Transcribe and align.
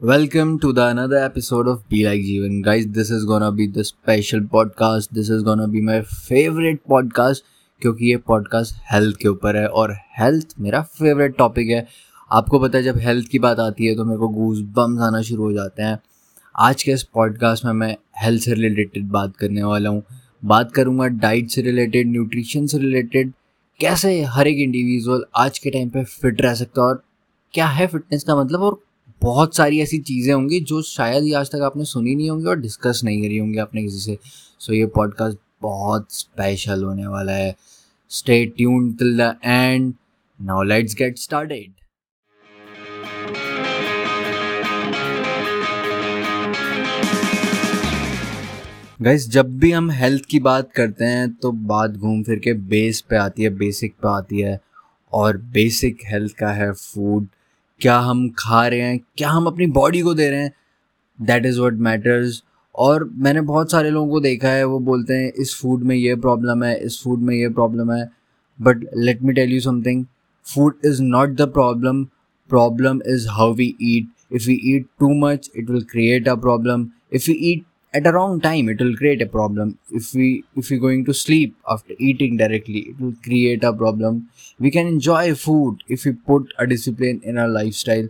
Welcome 0.00 0.60
to 0.60 0.74
the 0.74 0.88
another 0.88 1.16
episode 1.16 1.66
of 1.66 1.88
Be 1.88 2.04
Like 2.04 2.20
Jeevan. 2.20 2.62
Guys, 2.62 2.86
this 2.86 3.10
is 3.10 3.24
gonna 3.24 3.50
be 3.50 3.66
the 3.66 3.82
special 3.82 4.40
podcast. 4.40 5.08
This 5.10 5.30
is 5.30 5.42
gonna 5.42 5.66
be 5.66 5.80
my 5.80 6.02
favorite 6.02 6.82
podcast 6.84 7.42
क्योंकि 7.82 8.10
ये 8.10 8.16
podcast 8.26 8.74
health 8.92 9.16
के 9.16 9.28
ऊपर 9.28 9.56
है 9.56 9.66
और 9.68 9.92
health 10.18 10.54
मेरा 10.60 10.82
favourite 10.98 11.36
topic 11.38 11.68
है 11.68 11.86
आपको 12.30 12.58
पता 12.58 12.78
है 12.78 12.84
जब 12.84 12.98
हेल्थ 12.98 13.28
की 13.28 13.38
बात 13.38 13.60
आती 13.60 13.86
है 13.86 13.94
तो 13.96 14.04
मेरे 14.04 14.18
को 14.18 14.28
गूज 14.28 14.60
बम्स 14.76 15.00
आना 15.02 15.22
शुरू 15.22 15.42
हो 15.42 15.52
जाते 15.52 15.82
हैं 15.82 15.98
आज 16.54 16.82
के 16.82 16.92
इस 16.92 17.02
पॉडकास्ट 17.14 17.64
में 17.64 17.72
मैं 17.72 17.96
हेल्थ 18.22 18.42
से 18.42 18.54
रिलेटेड 18.54 19.08
बात 19.10 19.36
करने 19.36 19.62
वाला 19.62 19.90
हूँ 19.90 20.02
बात 20.44 20.72
करूँगा 20.72 21.06
डाइट 21.24 21.50
से 21.50 21.62
रिलेटेड 21.62 22.10
न्यूट्रिशन 22.10 22.66
से 22.66 22.78
रिलेटेड 22.78 23.32
कैसे 23.80 24.20
हर 24.34 24.48
एक 24.48 24.58
इंडिविजुअल 24.58 25.24
आज 25.36 25.58
के 25.58 25.70
टाइम 25.70 25.90
पे 25.90 26.04
फिट 26.04 26.42
रह 26.42 26.54
सकता 26.54 26.82
है 26.82 26.88
और 26.88 27.02
क्या 27.54 27.66
है 27.66 27.86
फिटनेस 27.86 28.24
का 28.24 28.36
मतलब 28.36 28.60
और 28.60 28.80
बहुत 29.22 29.56
सारी 29.56 29.80
ऐसी 29.80 29.98
चीज़ें 29.98 30.34
होंगी 30.34 30.60
जो 30.60 30.82
शायद 30.82 31.24
ही 31.24 31.32
आज 31.32 31.50
तक 31.50 31.60
आपने 31.62 31.84
सुनी 31.84 32.14
नहीं 32.14 32.30
होंगी 32.30 32.46
और 32.46 32.60
डिस्कस 32.60 33.00
नहीं 33.04 33.22
करी 33.22 33.38
होंगी 33.38 33.58
आपने 33.58 33.82
किसी 33.82 33.98
से। 33.98 34.18
सो 34.58 34.72
so, 34.72 34.78
ये 34.78 34.86
पॉडकास्ट 34.86 35.38
बहुत 35.62 36.06
स्पेशल 36.10 36.84
होने 36.84 37.06
वाला 37.06 37.32
है। 37.32 37.54
Stay 38.10 38.44
tune 38.46 38.92
till 38.92 39.16
the 39.16 39.34
end 39.44 39.94
now 40.42 40.62
let's 40.62 40.94
get 40.94 41.18
started 41.18 41.72
guys 49.02 49.28
जब 49.30 49.58
भी 49.58 49.70
हम 49.72 49.90
हेल्थ 49.90 50.24
की 50.24 50.38
बात 50.38 50.70
करते 50.72 51.04
हैं 51.04 51.32
तो 51.32 51.52
बात 51.52 51.90
घूम 51.90 52.22
फिर 52.22 52.38
के 52.38 52.52
बेस 52.52 53.00
पे 53.00 53.16
आती 53.16 53.42
है 53.42 53.50
बेसिक 53.50 53.92
पे 53.92 54.08
आती 54.08 54.40
है 54.40 54.60
और 55.12 55.36
बेसिक 55.36 55.98
हेल्थ 56.04 56.32
का 56.32 56.48
है 56.48 56.72
फ़ूड 56.72 57.26
क्या 57.80 57.98
हम 57.98 58.28
खा 58.38 58.66
रहे 58.66 58.80
हैं, 58.80 58.98
क्या 59.18 59.30
हम 59.30 59.46
अपनी 59.46 59.66
बॉडी 59.72 60.00
को 60.00 60.14
दे 60.14 60.28
रहे 60.30 60.42
हैं? 60.42 60.52
दैट 61.18 61.46
इज़ 61.46 61.60
वट 61.60 61.74
मैटर्स 61.86 62.42
और 62.74 63.08
मैंने 63.16 63.40
बहुत 63.40 63.70
सारे 63.70 63.90
लोगों 63.90 64.10
को 64.10 64.20
देखा 64.20 64.48
है, 64.48 64.64
वो 64.64 64.78
बोलते 64.80 65.14
हैं, 65.14 65.32
इस 65.32 65.54
फ़ूड 65.60 65.82
में 65.84 65.94
ये 65.96 66.14
प्रॉब्लम 66.16 66.64
है, 66.64 66.76
इस 66.78 67.00
फ़ूड 67.04 67.20
में 67.20 67.34
ये 67.34 67.48
प्रॉब्लम 67.48 67.92
है. 67.92 68.04
But 68.58 68.84
let 68.96 69.22
me 69.22 69.32
tell 69.32 69.52
you 69.52 69.60
something 69.60 70.04
food 70.46 70.74
is 70.86 71.02
not 71.02 71.30
the 71.30 71.48
problem 71.52 72.04
problem 72.50 73.00
is 73.06 73.26
how 73.28 73.54
we 73.54 73.74
eat 73.82 74.08
if 74.32 74.46
we 74.46 74.60
eat 74.74 74.86
too 75.00 75.12
much 75.20 75.50
it 75.56 75.70
will 75.70 75.82
create 75.90 76.28
a 76.28 76.34
problem 76.36 76.86
if 77.12 77.30
you 77.30 77.36
eat 77.50 77.64
at 77.96 78.06
a 78.06 78.12
wrong 78.12 78.40
time 78.40 78.68
it 78.68 78.80
will 78.80 78.94
create 78.96 79.22
a 79.22 79.28
problem 79.28 79.72
if 79.90 80.12
we 80.14 80.28
if 80.56 80.70
we're 80.70 80.84
going 80.84 81.04
to 81.04 81.14
sleep 81.14 81.56
after 81.68 81.94
eating 82.00 82.36
directly 82.36 82.82
it 82.92 83.00
will 83.00 83.16
create 83.24 83.64
a 83.64 83.72
problem 83.74 84.22
we 84.60 84.70
can 84.70 84.86
enjoy 84.88 85.24
food 85.36 85.84
if 85.88 86.04
we 86.04 86.12
put 86.30 86.54
a 86.58 86.66
discipline 86.66 87.20
in 87.24 87.38
our 87.38 87.52
lifestyle 87.58 88.08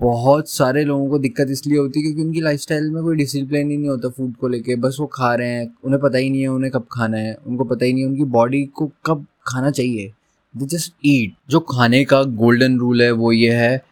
बहुत 0.00 0.48
सारे 0.50 0.82
लोगों 0.84 1.08
को 1.08 1.18
दिक्कत 1.18 1.50
इसलिए 1.50 1.78
होती 1.78 2.00
है 2.00 2.04
क्योंकि 2.04 2.22
उनकी 2.22 2.40
लाइफस्टाइल 2.40 2.90
में 2.90 3.02
कोई 3.02 3.16
डिसिप्लिन 3.16 3.70
ही 3.70 3.76
नहीं 3.76 3.88
होता 3.88 4.08
फ़ूड 4.08 4.34
को 4.36 4.48
लेके 4.48 4.76
बस 4.76 4.96
वो 5.00 5.06
खा 5.12 5.34
रहे 5.34 5.48
हैं 5.48 5.66
उन्हें 5.84 6.00
पता 6.02 6.18
ही 6.18 6.30
नहीं 6.30 6.40
है 6.42 6.48
उन्हें 6.48 6.70
कब 6.72 6.86
खाना 6.92 7.18
है 7.18 7.34
उनको 7.46 7.64
पता 7.64 7.84
ही 7.84 7.92
नहीं 7.92 8.04
है 8.04 8.08
उनकी 8.08 8.24
बॉडी 8.32 8.62
को 8.78 8.90
कब 9.06 9.24
खाना 9.46 9.70
चाहिए 9.70 10.10
दे 10.54 10.66
जस्ट 10.66 10.92
ईट 11.06 11.34
जो 11.50 11.60
खाने 11.70 12.04
का 12.04 12.22
गोल्डन 12.42 12.78
रूल 12.78 13.02
है 13.02 13.10
वो 13.12 13.32
ये 13.32 13.52
है 13.54 13.82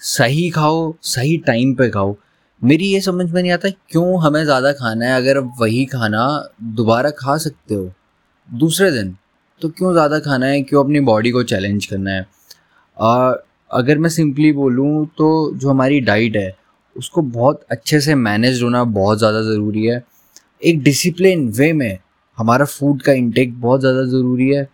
सही 0.00 0.48
खाओ 0.50 0.94
सही 1.06 1.36
टाइम 1.46 1.74
पे 1.74 1.88
खाओ 1.90 2.16
मेरी 2.62 2.86
ये 2.86 3.00
समझ 3.00 3.30
में 3.30 3.40
नहीं 3.42 3.52
आता 3.52 3.68
क्यों 3.90 4.22
हमें 4.22 4.42
ज़्यादा 4.44 4.72
खाना 4.72 5.06
है 5.06 5.14
अगर 5.16 5.38
वही 5.60 5.84
खाना 5.84 6.26
दोबारा 6.76 7.10
खा 7.10 7.36
सकते 7.36 7.74
हो 7.74 7.90
दूसरे 8.48 8.90
दिन 8.90 9.16
तो 9.62 9.68
क्यों 9.68 9.92
ज़्यादा 9.92 10.18
खाना 10.18 10.46
है 10.46 10.60
क्यों 10.62 10.84
अपनी 10.84 11.00
बॉडी 11.00 11.30
को 11.30 11.42
चैलेंज 11.42 11.86
करना 11.86 12.10
है? 12.10 12.26
आ, 12.96 13.32
अगर 13.70 13.98
मैं 13.98 14.10
सिंपली 14.10 14.52
बोलूँ 14.52 15.06
तो 15.18 15.28
जो 15.54 15.70
हमारी 15.70 16.00
डाइट 16.02 16.36
है 16.36 16.54
उसको 16.96 17.22
बहुत 17.22 17.64
अच्छे 17.70 18.00
से 18.00 18.14
मैनेज 18.14 18.62
होना 18.62 18.84
बहुत 18.86 19.18
ज़्यादा 19.18 19.42
ज़रूरी 19.42 19.84
है। 19.86 20.02
एक 20.62 20.82
डिसिप्लिन 20.82 21.48
वे 21.50 21.72
में 21.72 21.98
हमारा 22.38 22.64
फ़ूड 22.64 23.02
का 23.02 23.12
इंटेक 23.12 23.60
बहुत 23.60 23.80
ज़्यादा 23.80 24.02
ज़रूरी 24.06 24.48
है। 24.48 24.68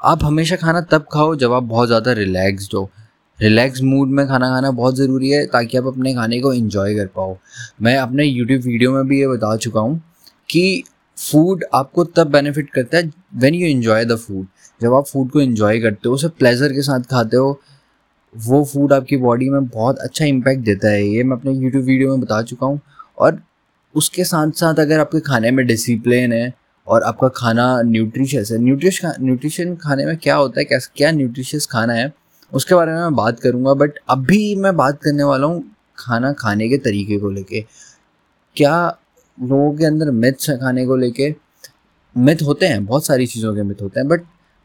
आप 0.00 0.24
हमेशा 0.24 0.56
खाना 0.56 0.80
तब 0.90 1.06
खाओ 1.12 1.34
जब 1.36 1.52
आप 1.52 1.62
बहुत 1.64 1.88
ज़्यादा 1.88 2.12
रिलैक्सड 2.12 2.76
हो। 2.76 2.90
रिलैक्स 3.42 3.80
मूड 3.82 4.08
में 4.08 4.26
खाना 4.26 4.48
खाना 4.48 4.70
बहुत 4.70 4.96
ज़रूरी 4.96 5.30
है 5.30 5.44
ताकि 5.52 5.78
आप 5.78 5.86
अपने 5.86 6.14
खाने 6.14 6.40
को 6.40 6.52
इन्जॉय 6.54 6.94
कर 6.94 7.06
पाओ। 7.16 7.36
मैं 7.82 7.96
अपने 7.98 8.24
यूट्यूब 8.24 8.62
वीडियो 8.62 8.92
में 8.92 9.06
भी 9.08 9.20
ये 9.20 9.28
बता 9.28 9.56
चुका 9.56 9.80
हूँ 9.80 10.00
कि 10.50 10.82
फ़ूड 11.18 11.64
आपको 11.74 12.04
तब 12.06 12.30
बेनिफिट 12.32 12.70
करता 12.70 12.98
है 12.98 13.10
when 13.34 13.54
you 13.54 13.68
enjoy 13.68 14.04
the 14.04 14.16
food 14.18 14.46
जब 14.80 14.94
आप 14.94 15.06
फ़ूड 15.06 15.30
को 15.30 15.40
इन्जॉय 15.40 15.80
करते 15.80 16.08
हो 16.08 16.14
उसे 16.14 16.28
प्लेजर 16.30 16.72
के 16.72 16.82
साथ 16.82 17.00
खाते 17.10 17.36
हो, 17.36 17.60
वो 18.34 18.64
फ़ूड 18.64 18.92
आपकी 18.92 19.16
बॉडी 19.16 19.48
में 19.50 19.66
बहुत 19.66 19.98
अच्छा 19.98 20.24
इम्पैक्ट 20.24 20.64
देता 20.64 20.88
है। 20.88 21.04
ये 21.06 21.22
मैं 21.24 21.36
अपने 21.36 21.52
यूट्यूब 21.54 21.84
वीडियो 21.84 22.10
में 22.10 22.20
बता 22.20 22.42
चुका 22.42 22.66
हूँ 22.66 22.80
और 23.18 23.42
उसके 23.94 24.24
साथ 24.24 24.50
साथ 24.56 24.80
अगर 24.80 25.00
आपके 25.00 25.20
खाने 25.22 25.50
में 25.50 25.66
डिसिप्लिन 25.66 26.32
है 26.32 26.52
और 26.86 27.02
आपका 27.02 27.28
खाना 27.36 27.66
न्यूट्रिशियस 27.82 28.50
है 28.52 28.58
न्यूट्रिश 28.58 29.00
न्यूट्रिशन 29.20 29.74
खाने 29.76 30.06
में 30.06 30.16
क्या 30.16 30.36
होता 30.36 30.60
है 30.60 30.64
क्या 30.64 30.78
क्या 30.96 31.10
न्यूट्रिशियस 31.12 31.66
खाना 31.66 31.92
है 31.94 32.12
उसके 32.52 32.74
बारे 32.74 32.92
में 32.92 33.00
मैं 33.00 33.14
बात 33.14 33.40
करूँगा 33.40 33.74
बट 33.74 33.98
अभी 34.10 34.54
मैं 34.56 34.76
बात 34.76 35.00
करने 35.02 35.22
वाला 35.22 35.46
हूँ 35.46 35.64
खाना 35.98 36.32
खाने 36.32 36.68
के 36.68 36.78
तरीके 36.78 37.18
को 37.18 37.30
लेके। 37.30 37.64
क्या 38.56 38.98
लोगों 39.38 39.72
के 39.76 39.84
अंदर 39.84 40.10
मिथ्स 40.10 40.50
है 40.50 40.56
खाने 40.58 40.86
को 40.86 40.96
लेके? 40.96 41.34
मिथ 42.16 42.42
होते 42.42 42.66
हैं, 42.66 42.84
बहुत 42.86 43.06
सारी 43.06 43.26
चीज़ों 43.26 43.54
के 43.54 43.62
मिथ 43.62 43.82
होते 43.82 44.00
हैं 44.00 44.08
बट 44.08 44.22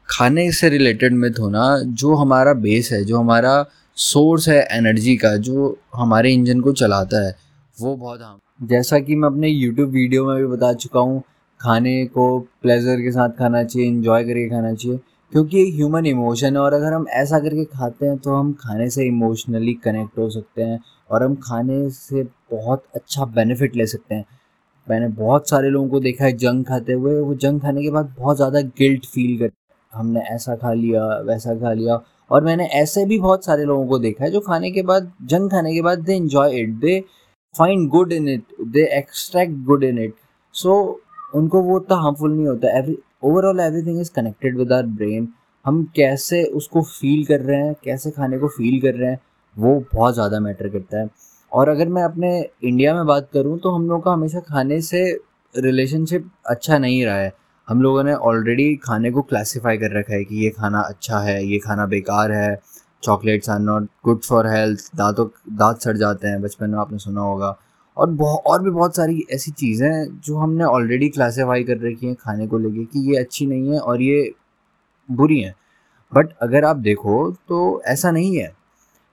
खाने 0.10 0.52
से 0.52 0.70
रिलेटेड 0.70 1.14
मिथ 1.14 1.40
होना, 1.40 1.80
जो 1.80 2.16
हमारा 2.16 2.54
बेस 2.56 2.92
है, 2.92 3.04
जो 3.04 3.20
हमारा 3.20 3.66
सोर्स 3.98 4.48
है 4.50 4.62
एनर्जी 4.72 5.16
का, 5.18 5.36
जो 5.38 5.78
हमारे 5.96 6.32
इंजन 6.34 6.62
को 6.62 6.74
चलाता 6.74 7.26
है, 7.26 7.36
वो 7.78 7.96
बहुत 7.96 8.22
हम 8.22 8.40
जैसा 8.62 9.00
कि 9.00 9.16
मैं 9.16 9.30
अपने 9.30 9.48
यूट्यूब 9.48 9.90
वीडियो 9.90 10.26
में 10.26 10.38
भी 10.38 10.46
बता 10.48 10.74
चुका 10.74 11.00
हूँ, 11.00 11.22
खाने 11.62 12.06
को 12.06 12.40
प्लेजर 12.62 13.02
के 13.02 13.12
साथ 13.12 13.30
खाना 13.30 13.64
चाहिए 13.64 13.88
इन्जॉय 13.88 14.24
करके 14.24 14.50
खाना 14.50 14.74
चाहिए 14.74 15.00
क्योंकि 15.32 15.62
एक 15.62 15.74
ह्यूमन 15.76 16.06
इमोशन 16.06 16.56
है 16.56 16.62
और 16.62 16.74
अगर 16.74 16.94
हम 16.94 17.06
ऐसा 17.14 17.40
करके 17.40 17.64
खाते 17.68 18.06
हैं 18.06 18.18
तो 18.18 18.36
हम 18.36 18.52
खाने 18.60 18.90
से 18.90 19.06
इमोशनली 19.08 19.74
कनेक्ट 19.84 20.18
हो 20.18 20.30
सकते 20.30 20.64
हैं 20.64 20.80
और 21.12 21.24
हम 21.24 21.36
खाने 21.44 21.90
से 21.92 22.24
बहुत 22.52 22.84
अच्छा 22.96 23.26
बेनिफिट 23.36 23.76
ले 23.76 23.86
सकते 23.88 24.16
हैं। 24.16 24.26
मैंने 24.88 25.08
बहुत 25.16 25.50
सारे 25.50 25.70
लोगों 25.70 25.90
को 25.90 26.00
देखा 26.00 26.26
है 26.26 26.32
जंग 26.38 26.66
खाते 26.66 26.94
हुए, 26.94 27.20
वो 27.20 27.36
जंग 27.36 27.62
खाने 27.62 27.82
के 27.84 27.90
बाद 27.92 28.14
बहुत 28.18 28.36
ज़्यादा 28.38 28.62
गिल्ट 28.78 29.06
फील 29.06 29.38
कर, 29.40 29.52
हमने 29.94 30.20
ऐसा 30.30 30.56
खा 30.56 30.74
लिया, 30.74 31.06
वैसा 31.24 31.56
खा 31.60 31.74
लिया 31.74 32.00
और 32.32 32.44
मैंने 32.44 32.66
ऐसे 32.76 33.06
भी 33.06 33.20
बहुत 33.20 33.46
सारे 33.46 33.66
लोगों 33.66 33.88
को 33.88 34.00
देखा 34.00 34.24
है 34.24 34.32
जो 34.32 34.40
खाने 34.42 34.72
के 34.72 34.82
बाद 34.84 35.12
जंग 35.26 35.50
खाने 35.52 35.74
के 35.74 35.82
बाद 35.82 36.00
they 36.02 36.16
enjoy 36.16 36.60
it 36.60 36.74
they 36.80 37.00
find 37.56 37.88
good 37.90 38.14
in 38.14 38.28
it 38.30 38.56
they 38.68 38.86
extract 38.98 39.54
good 39.66 39.84
in 39.84 40.00
it 40.00 40.14
so 40.56 40.80
उनको 41.36 41.62
वो 41.62 41.76
उतना 41.76 41.98
हार्मफुल 41.98 42.32
नहीं 42.32 42.48
होता। 42.48 42.78
Every 42.78 42.98
overall 43.24 43.60
everything 43.60 44.00
is 44.02 44.12
connected 44.16 44.58
with 44.58 44.74
our 44.74 44.86
brain 44.98 45.28
हम 45.66 45.84
कैसे 45.96 46.44
उसको 46.56 46.82
फील 46.82 47.24
कर 47.26 47.40
रहे 47.42 47.58
हैं, 47.58 47.74
कैसे 47.84 48.12
खाने 48.12 48.38
को 48.38 48.48
फील 48.50 48.80
कर 48.82 48.94
रहे 48.96 49.10
हैं, 49.10 49.20
वो 49.58 49.80
बहुत 49.94 50.14
ज़्यादा 50.14 50.40
मैटर 50.40 50.70
करता 50.70 51.00
है। 51.00 51.10
और 51.52 51.70
अगर 51.70 51.88
मैं 51.88 52.04
अपने 52.04 52.30
इंडिया 52.64 52.94
में 52.96 53.06
बात 53.06 53.30
करूँ 53.34 53.58
तो 53.60 53.72
हम 53.72 53.90
लोग 53.90 54.04
का 54.04 54.12
हमेशा 54.12 54.40
खाने 54.40 54.80
से 54.82 55.04
रिलेशनशिप 55.56 56.30
अच्छा 56.46 56.78
नहीं 56.78 57.04
रहा 57.06 57.16
है। 57.16 57.32
हम 57.68 57.82
लोगों 57.82 58.04
ने 58.04 58.14
ऑलरेडी 58.14 58.76
खाने 58.78 59.12
को 59.12 59.22
क्लासीफाई 59.24 59.78
कर 59.78 59.98
रखा 59.98 60.14
है 60.14 60.24
कि 60.24 60.44
ये 60.44 60.50
खाना 60.50 60.80
अच्छा 60.82 61.20
है, 61.20 61.44
ये 61.46 61.60
खाना 61.60 61.86
बेकार 61.86 62.32
है 62.32 62.60
chocolates 63.04 63.50
are 63.50 63.60
not 63.60 63.88
good 64.06 64.22
for 64.22 64.48
health 64.48 64.90
दांतों, 64.96 65.28
दांत 65.50 65.78
सड़ 65.78 65.98
जाते 65.98 66.28
हैं, 66.28 66.42
बचपन 66.42 66.70
में 66.70 66.80
आपने 66.80 66.98
सुना 67.00 67.22
होगा। 67.22 67.58
और 67.98 68.10
बहुत 68.12 68.44
और 68.48 68.64
भी 68.64 68.70
बहुत 68.70 68.96
सारी 68.96 69.24
ऐसी 69.32 69.52
चीज़ें 69.52 70.20
जो 70.20 70.38
हमने 70.38 70.64
ऑलरेडी 70.64 71.10
क्लासीफाई 71.10 71.64
कर 71.64 71.78
रखी 71.82 72.08
हैं 72.08 72.16
खाने 72.16 72.48
को 72.48 72.58
लेके 72.58 72.84
कि 72.86 73.00
ये 73.12 73.20
अच्छी 73.20 73.46
नहीं 73.46 73.74
है 73.74 73.80
और 73.80 74.02
ये 74.02 74.32
बुरी 75.10 75.40
हैं। 75.42 75.54
बट 76.14 76.34
अगर 76.42 76.66
आप 76.66 76.78
देखो 76.78 77.30
तो 77.50 77.82
ऐसा 77.88 78.12
नहीं 78.12 78.38
है। 78.38 78.52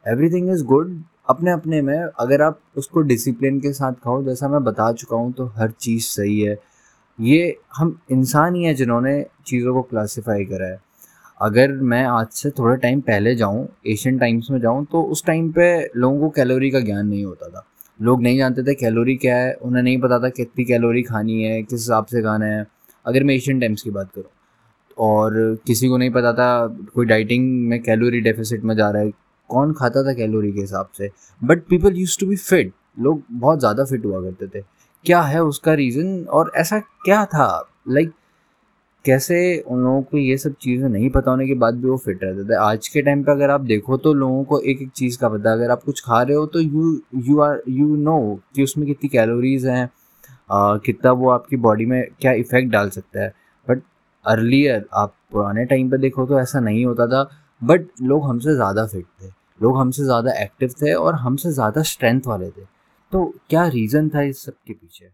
एवरीथिंग 0.07 0.51
इज़ 0.51 0.65
गुड 0.65 1.03
अपने 1.29 1.51
अपने 1.51 1.81
में। 1.83 1.97
अगर 1.97 2.43
आप 2.43 2.61
उसको 2.77 3.01
डिसिप्लिन 3.03 3.61
के 3.61 3.73
साथ 3.73 3.93
खाओ, 3.95 4.23
जैसा 4.25 4.49
मैं 4.49 4.63
बता 4.65 4.93
चुका 4.93 5.17
हूँ 5.17 5.33
तो 5.33 5.47
हर 5.57 5.71
चीज़ 5.71 6.05
सही 6.05 6.41
है। 6.41 6.57
ये 7.19 7.57
हम 7.77 7.99
इंसान 8.13 8.55
ही 8.55 8.65
हैं 8.65 8.75
जिन्होंने 8.77 9.25
चीज़ों 9.47 9.75
को 9.75 9.83
क्लासीफाई 9.83 10.45
करा 10.45 10.67
है। 10.67 10.79
अगर 11.41 11.73
मैं 11.73 12.05
आज 12.05 12.27
से 12.33 12.51
थोड़ा 12.51 12.75
टाइम 12.77 13.01
पहले 13.01 13.35
जाऊँ 13.35 13.67
एशियन 13.87 14.19
टाइम्स 14.19 14.51
में 14.51 14.61
जाऊँ 14.61 14.85
तो 14.85 15.03
उस 15.03 15.25
टाइम 15.25 15.51
पे 15.53 15.67
लोगों 15.97 16.21
को 16.21 16.29
कैलोरी 16.31 16.71
का 16.71 16.81
ज्ञान 16.81 17.07
नहीं 17.07 17.25
होता 17.25 17.49
था। 17.49 17.67
लोग 18.01 18.23
नहीं 18.23 18.39
जानते 18.39 18.63
थे 18.63 18.75
कैलोरी 18.75 19.15
क्या 19.17 19.37
है, 19.37 19.53
उन्हें 19.55 19.83
नहीं 19.83 19.99
पता 20.01 20.19
था 20.19 20.29
कितनी 20.31 20.65
कैलोरी 20.65 21.03
खानी 21.03 21.43
है, 21.43 21.63
किस 21.63 21.81
हिसाब 21.81 22.07
से 22.07 22.23
खाना 22.23 22.47
है। 22.47 22.67
अगर 23.07 23.25
मैं 23.25 23.35
एशियन 23.35 23.61
टाइम्स 23.61 23.83
की 23.83 23.91
बात 23.91 24.11
करूँ, 24.15 24.31
और 24.99 25.59
किसी 25.67 25.89
को 25.89 25.97
नहीं 25.97 26.11
पता 26.11 26.33
था 26.33 26.67
कोई 26.95 27.07
डाइटिंग 27.07 27.69
में 27.69 27.83
कैलोरी 27.83 28.21
डेफिसिट 28.21 28.65
में 28.65 28.75
जा 28.77 28.91
रहा 28.91 29.03
है, 29.03 29.11
कौन 29.51 29.73
खाता 29.73 30.03
था 30.03 30.13
कैलोरी 30.15 30.53
के 30.53 30.61
हिसाब 30.61 30.89
से? 30.99 31.11
But 31.41 31.63
people 31.69 31.97
use 31.97 32.19
to 32.21 32.27
be 32.27 32.37
fit 32.37 32.73
लोग 32.99 33.23
बहुत 33.31 33.59
ज़्यादा 33.61 33.85
फिट 33.85 34.05
हुआ 34.05 34.21
करते 34.23 34.47
थे। 34.49 34.65
क्या 35.05 35.21
है 35.23 35.43
उसका 35.45 35.73
रीज़न 35.75 36.25
और 36.27 36.53
ऐसा 36.57 36.79
क्या 36.79 37.25
था? 37.27 37.47
लाइक 37.89 38.13
कैसे 39.05 39.37
उन 39.61 39.83
लोगों 39.85 40.03
को 40.03 40.19
ये 40.19 40.37
सब 40.39 40.55
चीज़ें 40.63 40.89
नहीं 40.89 41.09
पता 41.11 41.31
होने 41.31 41.47
के 41.47 41.55
बाद 41.57 41.75
भी 41.77 41.89
वो 41.89 41.97
फिट 41.97 42.23
रहते 42.25 42.45
थे? 42.45 42.57
आज 42.57 42.89
के 42.89 43.03
टाइम 43.03 43.23
पे 43.25 43.33
अगर 43.33 43.51
आप 43.51 43.61
देखो 43.63 43.97
तो 43.97 44.13
लोगों 44.15 44.45
को 44.45 44.61
एक 44.61 44.83
एक 44.83 44.91
चीज़ 44.93 45.19
का 45.19 45.29
पता 45.29 45.51
है। 45.51 45.57
अगर 45.57 45.71
आप 45.71 45.83
कुछ 45.85 46.01
खा 46.05 46.21
रहे 46.23 46.37
हो 46.37 46.47
तो 46.47 46.61
you 46.61 47.01
you 47.27 47.41
are 47.41 47.61
you 47.69 47.97
know 47.97 48.19
कि 48.55 48.63
उसमें 48.65 48.87
कितनी 48.87 49.09
कैलोरीज 49.09 49.67
हैं 49.67 49.89
कितना 50.85 51.13
वो 51.13 51.29
आपकी 51.31 51.57
बॉडी 51.59 51.87
में 51.87 52.03
क्या 52.21 52.33
इफ़ेक्ट 52.35 52.71
डाल 52.73 52.91
सकता 52.91 53.23
है। 53.23 53.33
बट 53.67 53.83
अर्लियर 54.25 54.85
आप 54.95 55.15
पुराने 55.33 55.65
टाइम 55.65 55.91
पर 55.91 55.99
देखो 55.99 56.27
तो 56.27 56.41
ऐसा 56.41 56.61
नहीं 56.61 56.85
होता 56.87 57.07
था। 57.07 57.23
बट 57.63 57.87
लोग 58.03 58.25
हमसे 58.29 58.55
ज़्यादा 58.55 58.87
फिट 58.87 59.07
थे। 59.23 59.29
लोग 59.63 59.79
हमसे 59.79 60.05
ज़्यादा 60.05 60.33
एक्टिव 60.43 60.75
थे 60.83 60.93
और 60.95 61.15
हमसे 61.17 61.53
ज़्यादा 61.53 61.83
स्ट्रेंथ 61.85 62.27
वाले 62.27 62.49
थे। 62.49 62.65
तो 63.13 63.25
क्या 63.51 63.67
रीज़न 63.69 64.09
था 64.09 64.23
इस 64.23 64.45
सब 64.45 64.55
के 64.67 64.73
पीछे? 64.73 65.09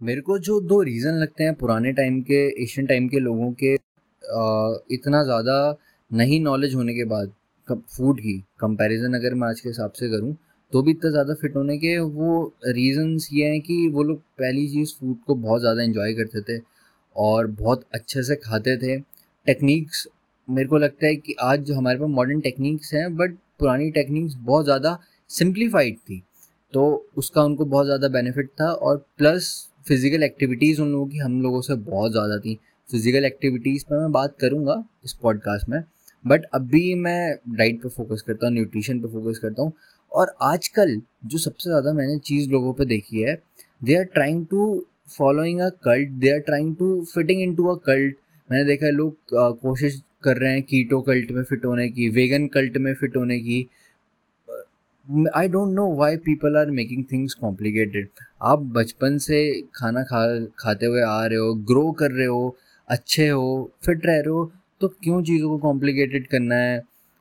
मेरे 0.00 0.20
को 0.20 0.38
जो 0.38 0.60
दो 0.60 0.80
रीज़न 0.82 1.14
लगते 1.14 1.44
हैं 1.44 1.54
पुराने 1.54 1.92
टाइम 1.92 2.20
के 2.22 2.34
एशियन 2.62 2.86
टाइम 2.86 3.08
के 3.08 3.18
लोगों 3.18 3.50
के 3.62 3.74
आ, 3.74 4.78
इतना 4.90 5.22
ज़्यादा 5.24 5.76
नहीं 6.10 6.40
नॉलेज 6.40 6.74
होने 6.74 6.94
के 6.94 7.04
बाद 7.04 7.32
फ़ूड 7.68 8.20
की 8.20 8.38
कंपैरिजन 8.60 9.14
अगर 9.14 9.34
मैं 9.34 9.48
आज 9.48 9.60
के 9.60 9.68
हिसाब 9.68 9.92
से 9.92 10.08
करूँ 10.08 10.36
तो 10.72 10.82
भी 10.82 10.90
इतना 10.90 11.10
ज़्यादा 11.10 11.34
फिट 11.34 11.56
होने 11.56 11.76
के 11.78 11.98
वो 11.98 12.30
रीज़न्स 12.66 13.28
ये 13.32 13.48
हैं 13.48 13.60
कि 13.60 13.88
वो 13.88 14.02
लोग 14.02 14.20
पहली 14.38 14.66
चीज़ 14.68 14.94
फ़ूड 14.94 15.16
को 15.26 15.34
बहुत 15.34 15.60
ज़्यादा 15.60 15.82
इन्जॉय 15.82 16.14
करते 16.14 16.40
थे 16.42 16.60
और 17.16 17.46
बहुत 17.46 17.84
अच्छे 17.94 18.22
से 18.22 18.36
खाते 18.36 18.76
थे। 18.76 18.98
टेक्निक्स 19.46 20.06
मेरे 20.48 20.68
को 20.68 20.78
लगता 20.78 21.06
है 21.06 21.16
कि 21.16 21.34
आज 21.42 21.60
जो 21.60 21.74
हमारे 21.74 21.98
पास 21.98 22.08
मॉडर्न 22.10 22.40
टेक्निक्स 22.40 22.94
हैं 22.94 23.16
बट 23.16 23.34
पुरानी 23.58 23.90
टेक्निक्स 23.90 24.34
बहुत 24.36 24.64
ज़्यादा 24.64 24.98
सिंप्लीफाइड 25.30 25.96
थी 26.00 26.22
तो 26.72 26.84
उसका 27.16 27.42
उनको 27.42 27.64
बहुत 27.64 27.86
ज़्यादा 27.86 28.08
बेनिफिट 28.08 28.50
था 28.60 28.70
और 28.72 28.96
प्लस 29.18 29.68
फ़िज़िकल 29.88 30.22
एक्टिविटीज़ 30.22 30.80
उन 30.82 30.90
लोगों 30.92 31.06
की 31.08 31.18
हम 31.18 31.40
लोगों 31.42 31.60
से 31.62 31.74
बहुत 31.84 32.12
ज़्यादा 32.12 32.38
थी। 32.38 32.54
फ़िज़िकल 32.88 33.24
एक्टिविटीज़ 33.24 33.84
पर 33.84 34.00
मैं 34.00 34.10
बात 34.12 34.34
करूँगा 34.40 34.82
इस 35.04 35.12
पॉडकास्ट 35.22 35.68
में 35.68 35.82
बट 36.24 36.44
अभी 36.54 36.94
मैं 36.94 37.34
डाइट 37.56 37.80
पे 37.82 37.88
फोकस 37.88 38.22
करता 38.26 38.46
हूँ 38.46 38.54
न्यूट्रिशन 38.54 39.00
पे 39.00 39.08
फोकस 39.08 39.38
करता 39.38 39.62
हूँ 39.62 39.72
और 40.12 40.34
आजकल 40.42 41.00
जो 41.26 41.38
सबसे 41.38 41.70
ज़्यादा 41.70 41.92
मैंने 41.92 42.18
चीज़ 42.18 42.50
लोगों 42.50 42.72
पे 42.72 42.84
देखी 42.86 43.22
है 43.22 43.34
they 43.82 43.96
are 43.96 44.04
trying 44.14 44.44
to 44.46 44.66
following 45.16 45.60
a 45.60 45.68
cult 45.84 46.10
they 46.20 46.30
are 46.30 46.38
trying 46.40 46.74
to 46.76 46.90
fitting 47.14 47.42
into 47.54 47.66
a 47.66 47.76
cult 47.86 48.16
मैंने 48.48 48.64
देखा 48.64 48.86
है 48.86 48.92
लोग 48.92 49.16
कोशिश 49.34 50.00
कर 50.24 50.36
रहे 50.36 50.52
हैं 50.52 50.62
कीटो 50.62 51.00
कल्ट 51.02 51.30
में 51.30 51.42
फिट 51.42 51.64
होने 51.64 51.88
की 51.88 52.08
वेगन 52.10 52.46
कल्ट 52.48 52.76
में 52.76 52.92
फिट 52.94 53.16
होने 53.16 53.38
की। 53.40 53.66
I 55.08 55.48
don't 55.48 55.74
know 55.74 55.84
why 55.96 56.16
people 56.16 56.56
are 56.56 56.70
making 56.70 57.04
things 57.12 57.34
complicated 57.34 58.08
आप 58.42 58.62
बचपन 58.74 59.16
से 59.18 59.38
खाना 59.74 60.02
खा 60.02 60.20
खाते 60.58 60.86
हुए 60.86 61.02
आ 61.02 61.24
रहे 61.26 61.38
हो 61.38 61.54
ग्रो 61.70 61.90
कर 61.92 62.10
रहे 62.10 62.26
हो 62.26 62.56
अच्छे 62.90 63.28
हो 63.28 63.46
फिट 63.84 64.06
रह 64.06 64.12
रहे 64.12 64.28
हो 64.28 64.44
तो 64.80 64.88
क्यों 64.88 65.22
चीज़ों 65.22 65.48
को 65.48 65.58
कॉम्प्लिकेटेड 65.58 66.26
करना 66.26 66.54
है? 66.54 66.78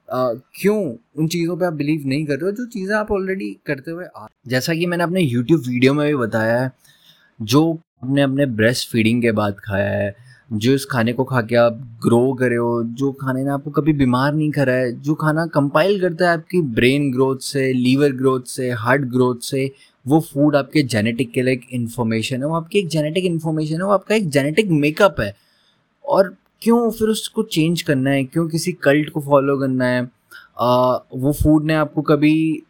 आ, 0.09 0.33
क्यों 0.33 0.77
उन 1.19 1.27
चीज़ों 1.27 1.57
पे 1.57 1.65
आप 1.65 1.73
बिलीव 1.73 2.07
नहीं 2.07 2.25
कर 2.25 2.33
रहे 2.33 2.45
हो? 2.45 2.51
जो 2.51 2.65
चीज़ें 2.65 2.95
आप 2.95 3.11
ऑलरेडी 3.11 3.49
करते 3.65 3.91
हुए 3.91 4.05
आ 4.17 4.27
जैसा 4.47 4.73
कि 4.73 4.85
मैंने 4.85 5.03
अपने 5.03 5.21
यूट्यूब 5.21 5.61
वीडियो 5.67 5.93
में 5.93 6.07
भी 6.07 6.15
बताया 6.15 6.61
है 6.61 6.71
जो 7.41 7.63
आपने 8.03 8.21
अपने 8.21 8.45
ब्रेस्ट 8.45 8.91
फीडिंग 8.91 9.21
के 9.21 9.31
बाद 9.31 9.59
खाया 9.59 9.89
है 9.89 10.15
जो 10.53 10.73
इस 10.73 10.85
खाने 10.85 11.13
को 11.13 11.23
खा 11.23 11.41
के 11.41 11.55
आप 11.55 11.73
ग्रो 12.03 12.33
करे 12.33 12.55
हो 12.55 12.83
जो 12.83 13.11
खाने 13.11 13.43
ने 13.43 13.49
आपको 13.49 13.71
कभी 13.71 13.93
बीमार 13.93 14.33
नहीं 14.33 14.51
करा 14.51 14.73
है 14.73 15.01
जो 15.01 15.13
खाना 15.13 15.45
कंपाइल 15.45 16.01
करता 16.01 16.29
है 16.29 16.37
आपकी 16.37 16.61
ब्रेन 16.61 17.11
ग्रोथ 17.11 17.37
से 17.37 17.73
लीवर 17.73 18.11
ग्रोथ 18.11 18.41
से 18.41 18.71
हार्ट 18.71 19.01
ग्रोथ 19.01 19.35
से 19.35 19.71
वो 20.07 20.19
फ़ूड 20.19 20.55
आपके 20.55 20.83
जेनेटिक 20.83 21.31
के 21.31 21.41
लिए 21.41 21.53
एक 21.53 21.67
इन्फॉर्मेशन 21.71 22.37
है 22.37 22.47
वो 22.47 22.55
आपकी 22.55 22.79
एक 22.79 22.87
जेनेटिक 22.87 23.25
इन्फॉर्मेशन 23.25 23.75
है 23.75 23.83
वो 23.83 23.91
आपका 23.91 24.15
एक 24.15 24.29
जेनेटिक 24.29 24.67
मेकअप 24.69 25.15
है। 25.19 25.35
और 26.05 26.35
क्यों 26.61 26.91
फिर 26.91 27.07
उसको 27.07 27.43
चेंज 27.43 27.81
करना 27.81 28.09
है? 28.09 28.23
क्यों 28.23 28.47
किसी 28.49 28.71
कल्ट 28.71 29.09
को 29.09 29.21
फॉलो 29.21 29.57
करना 29.57 29.85
है? 29.85 30.09
आ, 30.59 30.97
वो 31.15 31.33
फ़ूड 31.33 31.65
ने 31.65 31.73
आपको 31.73 32.01
कभी 32.01 32.63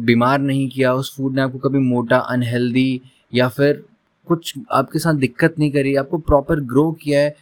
बीमार 0.00 0.38
नहीं 0.38 0.68
किया 0.68 0.94
उस 0.94 1.16
फ़ूड 1.16 1.34
ने 1.34 1.42
आपको 1.42 1.58
कभी 1.58 1.78
मोटा 1.78 2.18
अनहेल्दी 2.18 3.00
या 3.34 3.48
फिर 3.48 3.84
कुछ 4.26 4.54
आपके 4.72 4.98
साथ 4.98 5.14
दिक्कत 5.16 5.54
नहीं 5.58 5.70
करी, 5.70 5.94
आपको 5.96 6.18
प्रॉपर 6.20 6.60
ग्रो 6.62 6.90
किया 7.02 7.20
है 7.20 7.34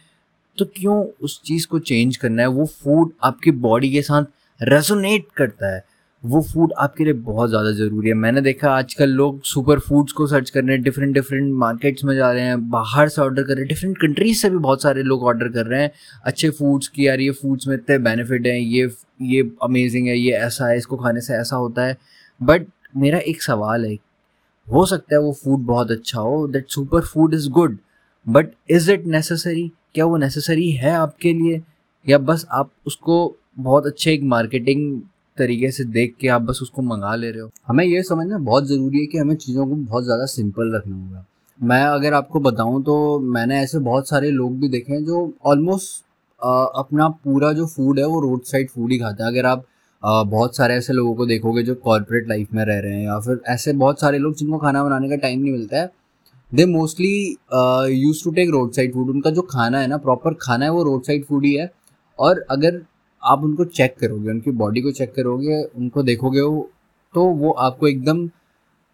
तो 0.57 0.65
क्यों 0.75 1.03
उस 1.21 1.41
चीज़ 1.45 1.67
को 1.67 1.79
चेंज 1.81 2.17
करना 2.17 2.41
है? 2.41 2.47
वो 2.49 2.65
फ़ूड 2.65 3.11
आपकी 3.23 3.51
बॉडी 3.61 3.91
के 3.91 4.01
साथ 4.01 4.23
रेजोनेट 4.61 5.25
करता 5.37 5.73
है। 5.73 5.83
वो 6.23 6.41
फ़ूड 6.43 6.73
आपके 6.79 7.03
लिए 7.03 7.13
बहुत 7.13 7.49
ज़्यादा 7.49 7.71
ज़रूरी 7.71 8.09
है। 8.09 8.13
मैंने 8.15 8.41
देखा 8.41 8.71
आजकल 8.71 9.09
लोग 9.11 9.41
सुपर 9.43 9.79
फूड्स 9.79 10.11
को 10.13 10.27
सर्च 10.27 10.49
कर 10.49 10.63
रहे 10.63 10.75
हैं 10.75 10.83
डिफरेंट 10.83 11.13
डिफरेंट 11.13 11.53
मार्केट्स 11.55 12.03
में 12.03 12.15
जा 12.15 12.31
रहे 12.31 12.43
हैं, 12.43 12.69
बाहर 12.69 13.09
से 13.09 13.21
ऑर्डर 13.21 13.43
कर 13.43 13.53
रहे 13.53 13.61
हैं 13.61 13.67
डिफरेंट 13.67 13.97
कंट्रीज़ 13.97 14.41
से 14.41 14.49
भी 14.49 14.57
बहुत 14.57 14.81
सारे 14.83 15.03
लोग 15.03 15.23
ऑर्डर 15.23 15.47
कर 15.49 15.65
रहे 15.65 15.81
हैं। 15.81 15.91
अच्छे 16.25 16.49
फूड्स 16.51 16.87
की, 16.87 17.07
यार 17.07 17.21
ये 17.21 17.31
फूड्स 17.31 17.67
में 17.67 17.75
इतने 17.75 17.97
बेनिफिट 17.99 18.47
हैं, 18.47 18.57
ये 18.57 18.89
ये 19.23 19.41
अमेजिंग 19.63 20.07
है, 20.07 20.17
ये 20.17 20.31
ऐसा 20.33 20.67
है, 20.67 20.77
इसको 20.77 20.97
खाने 20.97 21.21
से 21.21 21.33
ऐसा 21.33 21.55
होता 21.55 21.85
है। 21.85 21.97
बट 22.41 22.67
मेरा 22.97 23.19
एक 23.19 23.41
सवाल 23.43 23.85
है 23.85 23.95
हो 24.67 24.85
सकता 24.85 25.15
है 25.15 25.21
वो 25.21 25.31
फ़ूड 25.33 25.65
बहुत 25.65 25.91
अच्छा 25.91 26.19
हो 26.19 26.47
that 26.47 26.67
super 26.69 27.01
food 27.03 27.33
is 27.33 27.49
good 27.51 27.77
but 28.25 28.51
is 28.71 28.91
it 28.91 29.05
necessary 29.07 29.71
क्या 29.95 30.05
वो 30.05 30.17
नेसेसरी 30.17 30.69
है 30.73 30.91
आपके 30.95 31.33
लिए? 31.33 31.61
या 32.05 32.17
बस 32.19 32.45
आप 32.51 32.69
उसको 32.87 33.15
बहुत 33.59 33.85
अच्छे 33.85 34.13
एक 34.13 34.23
मार्केटिंग 34.25 35.01
तरीके 35.37 35.71
से 35.71 35.83
देख 35.85 36.15
के 36.21 36.27
आप 36.27 36.41
बस 36.41 36.59
उसको 36.61 36.81
मंगा 36.81 37.13
ले 37.15 37.29
रहे 37.31 37.41
हो? 37.41 37.49
हमें 37.67 37.83
यह 37.85 38.01
समझना 38.03 38.37
बहुत 38.39 38.65
ज़रूरी 38.67 38.99
है 38.99 39.05
कि 39.07 39.17
हमें 39.17 39.35
चीज़ों 39.35 39.65
को 39.67 39.75
बहुत 39.75 40.03
ज़्यादा 40.03 40.25
सिंपल 40.27 40.75
रखना 40.75 40.95
होगा। 40.95 41.25
मैं 41.59 41.83
अगर 41.83 42.13
आपको 42.13 42.39
बताऊँ 42.39 42.81
तो 42.83 43.19
मैंने 43.33 43.59
ऐसे 43.61 43.79
बहुत 43.81 44.09
सारे 44.09 44.31
लोग 44.31 44.59
भी 44.59 44.69
देखे 44.69 44.93
हैं 44.93 45.03
जो 45.05 45.33
ऑलमोस्ट 45.45 46.03
अपना 46.79 47.07
पूरा 47.23 47.51
जो 47.53 47.65
फ़ूड 47.67 47.99
है 47.99 48.05
वो 48.07 48.19
रोड 48.21 48.41
साइड 48.45 48.69
फ़ूड 48.69 48.91
ही 48.91 48.97
खाता 48.99 49.23
है। 49.25 49.31
अगर 49.31 49.45
आप 49.45 49.65
बहुत 50.03 50.55
सारे 50.57 50.75
ऐसे 50.75 50.93
लोगों 50.93 51.13
को 51.15 51.25
देखोगे 51.25 51.63
जो 51.63 51.75
कॉरपोरेट 51.75 52.27
लाइफ 52.29 52.53
में 52.53 52.63
रह 52.65 52.79
रहे 52.79 52.93
हैं 52.93 53.05
या 53.05 53.19
फिर 53.19 53.41
ऐसे 53.49 53.73
बहुत 53.73 54.01
सारे 54.01 54.17
लोग 54.17 54.35
जिनको 54.37 54.57
खाना 54.57 54.83
बनाने 54.83 55.09
का 55.09 55.15
टाइम 55.17 55.39
नहीं 55.41 55.51
मिलता 55.51 55.77
है। 55.77 55.91
They 56.51 56.65
mostly 56.65 57.13
use 57.93 58.23
to 58.23 58.31
take 58.31 58.49
road 58.49 58.71
side 58.71 58.93
food 58.93 59.09
उनका 59.09 59.29
जो 59.31 59.41
खाना 59.43 59.79
है 59.79 59.87
ना 59.87 59.97
प्रॉपर 59.97 60.33
खाना 60.41 60.65
है, 60.65 60.71
वो 60.71 60.83
रोड 60.83 61.03
साइड 61.03 61.25
फ़ूड 61.25 61.45
ही 61.45 61.53
है। 61.53 61.71
और 62.19 62.45
अगर 62.51 62.81
आप 63.23 63.43
उनको 63.43 63.65
चेक 63.65 63.95
करोगे, 63.99 64.29
उनकी 64.29 64.51
बॉडी 64.53 64.81
को 64.81 64.91
चेक 64.91 65.13
करोगे, 65.15 65.63
उनको 65.65 66.03
देखोगे 66.03 66.41
वो 66.41 66.69
तो 67.15 67.23
वो 67.23 67.51
आपको 67.51 67.87
एकदम 67.87 68.25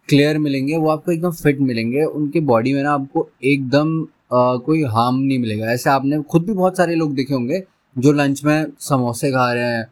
क्लियर 0.08 0.38
मिलेंगे, 0.38 0.76
वो 0.76 0.88
आपको 0.90 1.12
एकदम 1.12 1.30
फिट 1.32 1.60
मिलेंगे। 1.60 2.04
उनकी 2.04 2.40
बॉडी 2.42 2.72
में 2.74 2.82
ना 2.82 2.92
आपको 2.92 3.28
एकदम 3.44 4.04
कोई 4.32 4.82
हार्म 4.84 5.16
नहीं 5.16 5.38
मिलेगा। 5.38 5.72
ऐसे 5.72 5.90
आपने, 5.90 6.22
खुद 6.22 6.44
भी 6.46 6.52
बहुत 6.52 6.76
सारे 6.76 6.94
लोग 6.94 7.14
देखे 7.14 7.34
होंगे 7.34 7.62
जो 7.96 8.12
लंच 8.12 8.44
में 8.44 8.66
समोसे 8.80 9.30
खा 9.32 9.52
रहे 9.52 9.64
हैं 9.66 9.86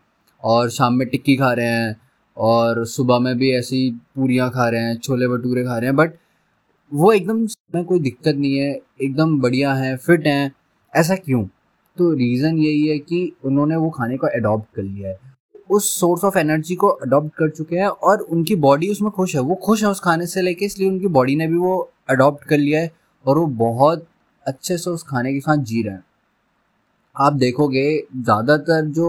और 0.45 0.71
शाम 0.71 0.95
में 0.95 1.09
टिक्की 1.09 1.37
खा 1.37 1.53
रहे 1.53 1.67
हैं 1.67 1.97
और 2.37 2.85
सुबह 2.87 3.19
में 3.19 3.37
भी 3.39 3.51
ऐसी 3.53 3.91
पूरियाँ 3.91 4.51
खा 4.51 4.69
रहे 4.69 4.81
हैं, 4.81 4.97
छोले 4.97 5.29
भटूरे 5.29 5.65
खा 5.65 5.79
रहे 5.79 5.87
हैं 5.87 5.97
बट 5.97 6.13
वो 6.93 7.13
एकदम 7.13 7.47
में 7.75 7.85
कोई 7.85 8.01
दिक्कत 8.01 8.35
नहीं 8.37 8.57
है, 8.59 8.81
एकदम 9.03 9.41
बढ़िया 9.41 9.75
हैं 9.75 9.97
फिट 9.97 10.27
हैं। 10.27 10.53
ऐसा 10.95 11.15
क्यों? 11.15 11.43
तो 11.97 12.13
रीज़न 12.13 12.59
यही 12.59 12.87
है 12.89 12.99
कि 12.99 13.33
उन्होंने 13.45 13.77
वो 13.77 13.91
खाने 13.91 14.17
को 14.17 14.27
अडॉप्ट 14.27 14.75
कर 14.77 14.83
लिया 14.83 15.09
है। 15.09 15.19
उस 15.71 15.91
सोर्स 16.01 16.25
ऑफ़ 16.25 16.39
एनर्जी 16.39 16.75
को 16.75 16.89
अडॉप्ट 16.89 17.35
कर 17.35 17.51
चुके 17.51 17.77
हैं 17.77 17.87
और 17.87 18.21
उनकी 18.21 18.57
बॉडी 18.57 18.89
उसमें 18.89 19.11
खुश 19.11 19.35
है। 19.35 19.41
वो 19.41 19.55
खुश 19.55 19.83
है 19.83 19.89
उस 19.89 20.01
खाने 20.01 20.27
से 20.27 20.43
लेके, 20.43 20.65
इसलिए 20.65 20.89
उनकी 20.89 21.07
बॉडी 21.07 21.37
ने 21.37 21.47
भी 21.47 21.57
वो 21.57 21.91
अडॉप्ट 22.11 22.45
कर 22.45 22.59
लिया 22.59 22.81
है 22.81 22.93
और 23.27 23.39
वो 23.39 23.47
बहुत 23.47 24.07
अच्छे 24.47 24.79
से 24.79 24.91
उस 24.91 25.03
खाने 25.03 25.33
के 25.33 25.41
साथ 25.41 25.57
जी 25.57 25.83
रहे 25.83 25.95
हैं। 25.95 26.05
आप 27.19 27.33
देखोगे, 27.35 27.87
ज़्यादातर 28.17 28.85
जो 28.89 29.09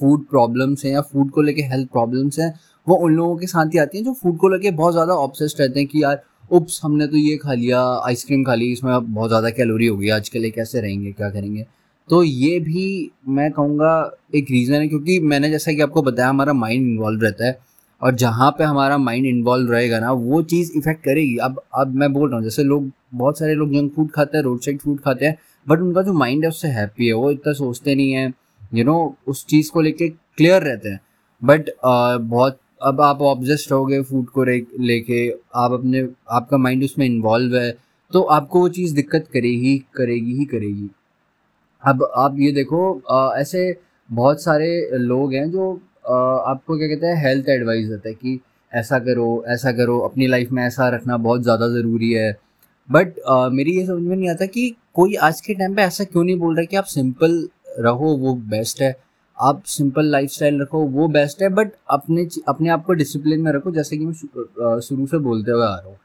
फ़ूड 0.00 0.26
प्रॉब्लम्स 0.26 0.84
हैं 0.84 0.92
या 0.92 1.00
फ़ूड 1.02 1.30
को 1.30 1.42
लेके 1.42 1.62
हेल्थ 1.64 1.88
प्रॉब्लम्स 1.92 2.38
हैं, 2.38 2.52
वो 2.86 2.96
उन 2.96 3.14
लोगों 3.14 3.36
के 3.36 3.46
साथ 3.46 3.74
ही 3.74 3.78
आती 3.78 3.98
हैं 3.98 4.04
जो 4.04 4.12
फ़ूड 4.14 4.36
को 4.38 4.48
लेके 4.48 4.70
बहुत 4.72 4.92
ज़्यादा 4.92 5.14
ऑब्सेस्ड 5.16 5.60
रहते 5.60 5.80
हैं 5.80 5.88
कि 5.88 6.02
यार, 6.02 6.22
उप्स, 6.50 6.80
हमने 6.84 7.06
तो 7.06 7.16
ये 7.16 7.36
खा 7.36 7.52
लिया 7.52 7.80
आइसक्रीम 8.06 8.44
खा 8.44 8.54
ली, 8.54 8.72
इसमें 8.72 9.12
बहुत 9.14 9.28
ज़्यादा 9.30 9.50
कैलोरी 9.50 9.86
होगी 9.86 10.08
आज 10.10 10.28
के 10.28 10.38
लिए 10.38 10.50
कैसे 10.50 10.80
रहेंगे, 10.80 11.12
क्या 11.12 11.30
करेंगे? 11.30 11.66
तो 12.08 12.22
ये 12.22 12.58
भी 12.60 13.10
मैं 13.28 13.50
कहूँगा 13.52 13.92
एक 14.34 14.50
रीज़न 14.50 14.74
है, 14.74 14.88
क्योंकि 14.88 15.18
मैंने 15.22 15.50
जैसा 15.50 15.72
कि 15.72 15.80
आपको 15.80 16.02
बताया, 16.02 16.28
हमारा 16.28 16.52
माइंड 16.52 16.86
इन्वॉल्व 16.86 17.22
रहता 17.22 17.46
है। 17.46 17.58
और 18.00 18.14
जहाँ 18.16 18.50
पे 18.58 18.64
हमारा 18.64 18.98
माइंड 18.98 19.26
इन्वॉल्व 19.26 19.72
रहेगा 19.72 19.98
ना 20.00 20.10
वो 20.12 20.42
चीज़ 20.44 20.72
इफ़ेक्ट 20.78 21.02
करेगी। 21.04 21.36
अब 21.38 21.60
अब 21.74 21.94
मैं 21.94 22.12
बोल 22.12 22.28
रहा 22.28 22.36
हूँ 22.36 22.44
जैसे 22.44 22.62
लोग 22.64 22.90
बहुत 23.14 23.38
सारे 23.38 23.54
लोग 23.54 23.72
जंक 23.72 23.92
फ़ूड 23.94 24.10
खाते 24.10 24.36
हैं 24.38 24.44
रोड 24.44 24.60
साइड 24.60 24.80
फ़ूड 24.80 25.00
खाते 25.00 25.26
हैं 25.26 25.36
बट 25.66 25.80
उनका 25.80 26.02
जो 26.02 26.12
माइंड 26.14 26.42
है 26.44 26.48
उससे 26.48 26.68
हैप्पी 26.70 27.06
है 27.06 27.12
वो 27.14 27.30
इतना 27.30 27.52
सोचते 27.52 27.94
नहीं 27.94 28.12
है। 28.12 28.26
यू 28.26 28.78
you 28.78 28.86
नो 28.86 28.92
know, 28.94 29.30
उस 29.30 29.44
चीज़ 29.46 29.70
को 29.72 29.80
लेके 29.80 30.08
क्लियर 30.08 30.62
रहते 30.62 30.88
हैं। 30.88 31.00
बट 31.42 31.70
बहुत 31.84 32.58
अब 32.82 33.00
आप 33.00 33.20
ऑब्जेस्ट 33.22 33.70
रहोगे 33.70 34.02
फ़ूड 34.02 34.26
को 34.28 34.44
लेके 34.44 35.28
आप 35.56 35.72
अपने 35.72 36.06
आपका 36.30 36.56
माइंड 36.58 36.84
उसमें 36.84 37.06
इन्वॉल्व 37.06 37.56
है 37.56 37.70
तो 38.12 38.22
आपको 38.32 38.60
वो 38.60 38.68
चीज़ 38.70 38.94
दिक्कत 38.94 39.28
करेगी 39.32 39.76
करेगी 39.96 40.34
ही 40.38 40.44
करेगी। 40.44 40.88
अब 41.82 42.08
आप 42.16 42.36
ये 42.38 42.50
देखो 42.52 43.02
आ, 43.10 43.36
ऐसे 43.36 43.76
बहुत 44.08 44.42
सारे 44.42 44.98
लोग 44.98 45.32
हैं 45.34 45.50
जो 45.50 45.80
आपको 46.04 46.76
क्या 46.78 46.88
कहते 46.88 47.06
हैं 47.06 47.22
हेल्थ 47.22 47.48
एडवाइस 47.50 47.88
देता 47.88 48.08
है 48.08 48.14
कि 48.14 48.40
ऐसा 48.72 48.98
करो 48.98 49.44
ऐसा 49.48 49.72
करो 49.72 49.98
अपनी 50.00 50.26
लाइफ 50.26 50.50
में 50.52 50.62
ऐसा 50.62 50.88
रखना 50.88 51.16
बहुत 51.18 51.42
ज़्यादा 51.42 51.68
ज़रूरी 51.70 52.12
है। 52.12 52.32
बट 52.88 53.14
uh, 53.30 53.50
मेरी 53.52 53.76
ये 53.76 53.86
समझ 53.86 54.02
में 54.02 54.16
नहीं 54.16 54.28
आता 54.30 54.46
कि 54.46 54.74
कोई 54.94 55.14
आज 55.16 55.40
के 55.40 55.54
टाइम 55.54 55.74
पे 55.74 55.82
ऐसा 55.82 56.04
क्यों 56.04 56.24
नहीं 56.24 56.36
बोल 56.38 56.56
रहा 56.56 56.64
कि 56.64 56.76
आप 56.76 56.84
सिंपल 56.86 57.48
रहो 57.78 58.16
वो 58.16 58.34
बेस्ट 58.50 58.82
है। 58.82 58.94
आप 59.38 59.62
सिंपल 59.66 60.06
लाइफ 60.06 60.36
रखो 60.42 60.84
वो 60.88 61.06
बेस्ट 61.08 61.42
है 61.42 61.48
बट 61.50 61.70
अपने 61.90 62.26
अपने 62.48 62.68
आप 62.68 62.84
को 62.84 62.92
डिसिप्लिन 62.94 63.40
में 63.40 63.50
रखो 63.52 63.70
जैसे 63.70 63.96
कि 63.96 64.04
मैं 64.06 64.80
शुरू 64.80 65.06
से 65.06 65.18
बोलते 65.20 65.50
हुए 65.50 65.64
आ 65.64 65.74
रहा 65.74 65.88
हूँ। 65.88 65.96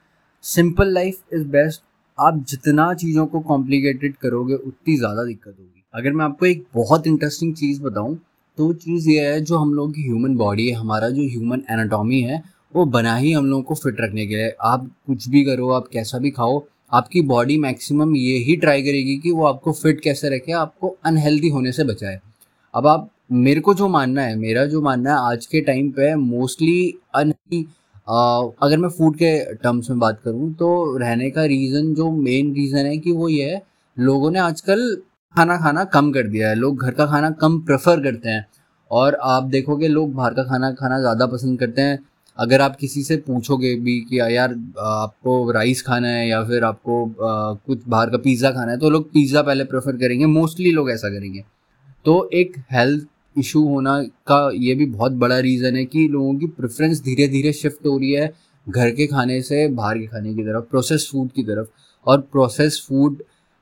सिंपल 0.44 0.94
लाइफ 0.94 1.34
इज़ 1.34 1.44
बेस्ट 1.48 1.82
आप 2.18 2.44
जितना 2.50 2.94
चीज़ों 2.94 3.26
को 3.26 3.40
कॉम्प्लिकेटेड 3.42 4.16
करोगे 4.16 4.54
उतनी 4.56 4.96
ज़्यादा 4.98 5.24
दिक्कत 5.24 5.56
होगी। 5.60 5.84
अगर 5.94 6.12
मैं 6.12 6.26
आपको 6.26 6.46
एक 6.46 6.66
बहुत 6.76 7.08
इंटरेस्टिंग 7.08 7.54
चीज़ 7.56 7.82
बताऊँ 7.84 8.18
तो 8.60 8.66
वो 8.66 8.74
चीज़ 8.74 9.08
ये 9.10 9.26
है 9.26 9.40
जो 9.42 9.58
हम 9.58 9.74
लोग 9.74 9.94
की 9.96 10.02
ह्यूमन 10.04 10.36
बॉडी 10.38 10.68
है, 10.68 10.74
हमारा 10.76 11.10
जो 11.10 11.22
ह्यूमन 11.24 11.62
एनाटॉमी 11.72 12.20
है, 12.22 12.42
वो 12.74 12.84
बना 12.88 13.16
ही 13.16 13.32
हम 13.32 13.46
लोगों 13.46 13.64
को 13.64 13.76
फिट 13.76 14.02
रखने 14.02 14.26
के 14.28 14.36
लिए। 14.36 14.50
आप 14.62 14.90
कुछ 15.08 15.28
भी 15.30 15.44
करो, 15.46 15.70
आप 15.70 15.88
कैसा 15.94 16.18
भी 16.20 16.32
खाओ, 16.32 16.62
आपकी 16.92 17.22
बॉडी 17.22 17.58
मैक्सिमम 17.58 18.16
ये 18.16 18.38
ही 18.40 18.56
ट्राई 18.56 18.82
करेगी 18.84 19.16
कि 19.18 19.32
वो 19.32 19.46
आपको 19.48 19.72
फिट 19.74 20.02
कैसे 20.02 20.36
रखे, 20.36 20.52
आपको 20.54 20.96
अनहेल्दी 21.06 21.50
होने 21.50 21.72
से 21.72 21.84
बचाए। 21.84 22.20
अब 22.74 22.88
आप, 22.88 23.10
मेरे 23.32 23.62
को 23.62 23.74
जो 23.74 23.88
मानना 23.88 24.22
है, 24.22 24.36
मेरा 24.38 24.66
जो 24.66 24.82
मानना 24.82 25.12
है, 25.12 25.32
आज 25.32 25.46
के 25.46 25.62
टाइम 25.62 25.90
पे 25.92 26.14
मोस्टली 26.18 26.94
अन 27.16 27.34
अगर 28.62 28.78
मैं 28.78 28.90
फ़ूड 28.90 29.16
के 29.16 29.38
टर्म्स 29.56 29.90
में 29.90 30.00
बात 30.00 30.22
करूँ 30.26 30.54
तो 30.54 30.98
रहने 30.98 31.30
का 31.32 31.44
रीज़न 31.48 31.94
जो 31.96 32.12
मेन 32.14 32.54
रीज़न 32.54 32.86
है 32.86 32.98
कि 32.98 33.12
वो 33.12 33.30
ये 33.30 33.50
है, 33.52 33.62
लोगों 33.98 34.32
ने 34.32 34.40
आजकल 34.40 35.02
खाना 35.36 35.58
खाना 35.58 35.84
कम 35.86 36.12
कर 36.12 36.28
दिया 36.28 36.50
है। 36.50 36.56
लोग 36.56 36.82
घर 36.82 36.92
का 36.92 37.06
खाना 37.06 37.30
कम 37.42 37.60
प्रेफर 37.62 38.00
करते 38.04 38.30
हैं। 38.30 38.46
और 38.92 39.18
आप 39.24 39.44
देखोगे 39.46 39.88
लोग 39.88 40.14
बाहर 40.14 40.34
का 40.34 40.44
खाना 40.44 40.72
खाना 40.74 41.00
ज़्यादा 41.00 41.26
पसंद 41.28 41.60
करते 41.60 41.82
हैं। 41.82 42.00
अगर 42.38 42.62
आप 42.62 42.76
किसी 42.76 43.04
से 43.04 43.18
पूछोगे 43.18 43.74
भी 43.78 44.00
कि 44.02 44.20
यार, 44.20 44.52
आपको 44.80 45.52
राइस 45.52 45.82
खाना 45.82 46.08
है 46.08 46.28
या 46.28 46.44
फिर 46.44 46.64
आपको 46.64 47.06
कुछ 47.20 47.82
बाहर 47.88 48.10
का 48.10 48.18
पिज़्ज़ा 48.18 48.52
खाना 48.52 48.72
है? 48.72 48.78
तो 48.80 48.90
लोग 48.90 49.12
पिज़्ज़ा 49.14 49.42
पहले 49.42 49.64
प्रेफर 49.66 49.98
करेंगे। 49.98 50.26
मोस्टली 50.28 50.72
लोग 50.72 50.92
ऐसा 50.92 51.10
करेंगे। 51.10 51.44
तो 52.06 52.30
एक 52.34 52.58
हेल्थ 52.72 53.08
इशू 53.36 53.68
होना 53.68 54.02
का 54.28 54.50
ये 54.56 54.76
भी 54.76 54.86
बहुत 54.88 55.12
बड़ा 55.16 55.40
रीज़न 55.40 55.76
है 55.76 55.86
कि 55.86 56.08
लोगों 56.08 56.34
की 56.36 56.48
प्रेफरेंस 56.50 57.02
धीरे 57.04 57.28
धीरे 57.28 57.54
शिफ्ट 57.54 57.86
हो 57.88 57.98
रही 57.98 58.12
है 58.12 58.32
घर 58.68 58.90
के 58.92 59.08
खाने 59.08 59.42
से 59.42 59.68
बाहर 59.70 59.98
के 59.98 60.06
खाने 60.08 60.34
की 60.34 60.44
तरफ़ 60.44 60.64
प्रोसेस 60.72 61.08
फ़ूड 61.12 61.32
की 61.32 61.44
तरफ़। 61.44 61.68
और 62.06 62.22
प्रोसेस 62.32 62.86
फ़ूड 62.88 63.22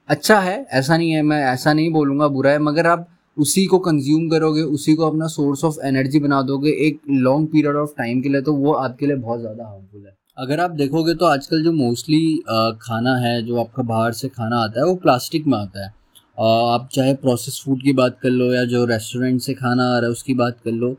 अच्छा 0.10 0.40
है, 0.40 0.66
ऐसा 0.72 0.98
नहीं 0.98 1.12
है, 1.12 1.22
मैं 1.22 1.44
ऐसा 1.46 1.74
नहीं 1.74 1.90
बोलूँगा 1.92 2.28
बुरा 2.30 2.52
है, 2.52 2.60
मगर 2.60 2.88
आप 2.88 3.08
उसी 3.38 3.66
को 3.66 3.78
कंज्यूम 3.80 4.30
करोगे, 4.30 4.62
उसी 4.62 4.94
को 4.96 5.08
अपना 5.08 5.28
सोर्स 5.28 5.64
ऑफ़ 5.66 5.76
एनर्जी 5.86 6.20
बना 6.20 6.42
दोगे, 6.42 6.70
एक 6.88 7.00
लॉन्ग 7.10 7.48
पीरियड 7.48 7.76
ऑफ़ 7.76 7.92
टाइम 7.98 8.22
के 8.22 8.30
लिए 8.30 8.42
तो 8.42 8.54
वो 8.56 8.74
आपके 8.76 9.06
लिए 9.06 9.16
बहुत 9.18 9.40
ज़्यादा 9.40 9.64
हार्मफुल 9.66 10.06
है। 10.06 10.16
अगर 10.38 10.60
आप 10.60 10.72
देखोगे 10.74 11.14
तो 11.16 11.26
आजकल 11.26 11.64
जो 11.64 11.72
मोस्टली 11.74 12.40
खाना 12.82 13.16
है, 13.18 13.42
जो 13.42 13.60
आपका 13.60 13.84
बाहर 13.84 14.12
से 14.14 14.28
खाना 14.30 14.58
आता 14.60 14.80
है, 14.80 14.86
वो 14.86 14.96
प्लास्टिक 14.98 15.48
में 15.48 15.58
आता 15.58 15.86
है। 15.86 15.96
आप 16.40 16.90
चाहे 16.94 17.14
प्रोसेस 17.16 17.62
फ़ूड 17.66 17.82
की 17.84 17.94
बात 17.94 18.18
कर 18.24 18.30
लो 18.30 18.52
या 18.54 18.64
जो 18.66 18.84
रेस्टोरेंट 18.86 19.42
से 19.42 19.54
खाना 19.56 19.84
आ 19.86 19.98
रहा 19.98 20.06
है, 20.06 20.12
उसकी 20.12 20.34
बात 20.36 20.58
कर 20.66 20.72
लो। 20.74 20.96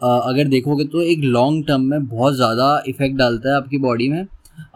अगर 0.00 0.48
देखोगे 0.48 0.84
तो 0.86 1.02
एक 1.02 1.20
लॉन्ग 1.24 1.66
टर्म 1.66 1.82
में 1.82 2.06
बहुत 2.06 2.34
ज़्यादा 2.36 2.82
इफ़ेक्ट 2.88 3.16
डालता 3.16 3.50
है 3.50 3.56
आपकी 3.56 3.78
बॉडी 3.80 4.08
में। 4.08 4.24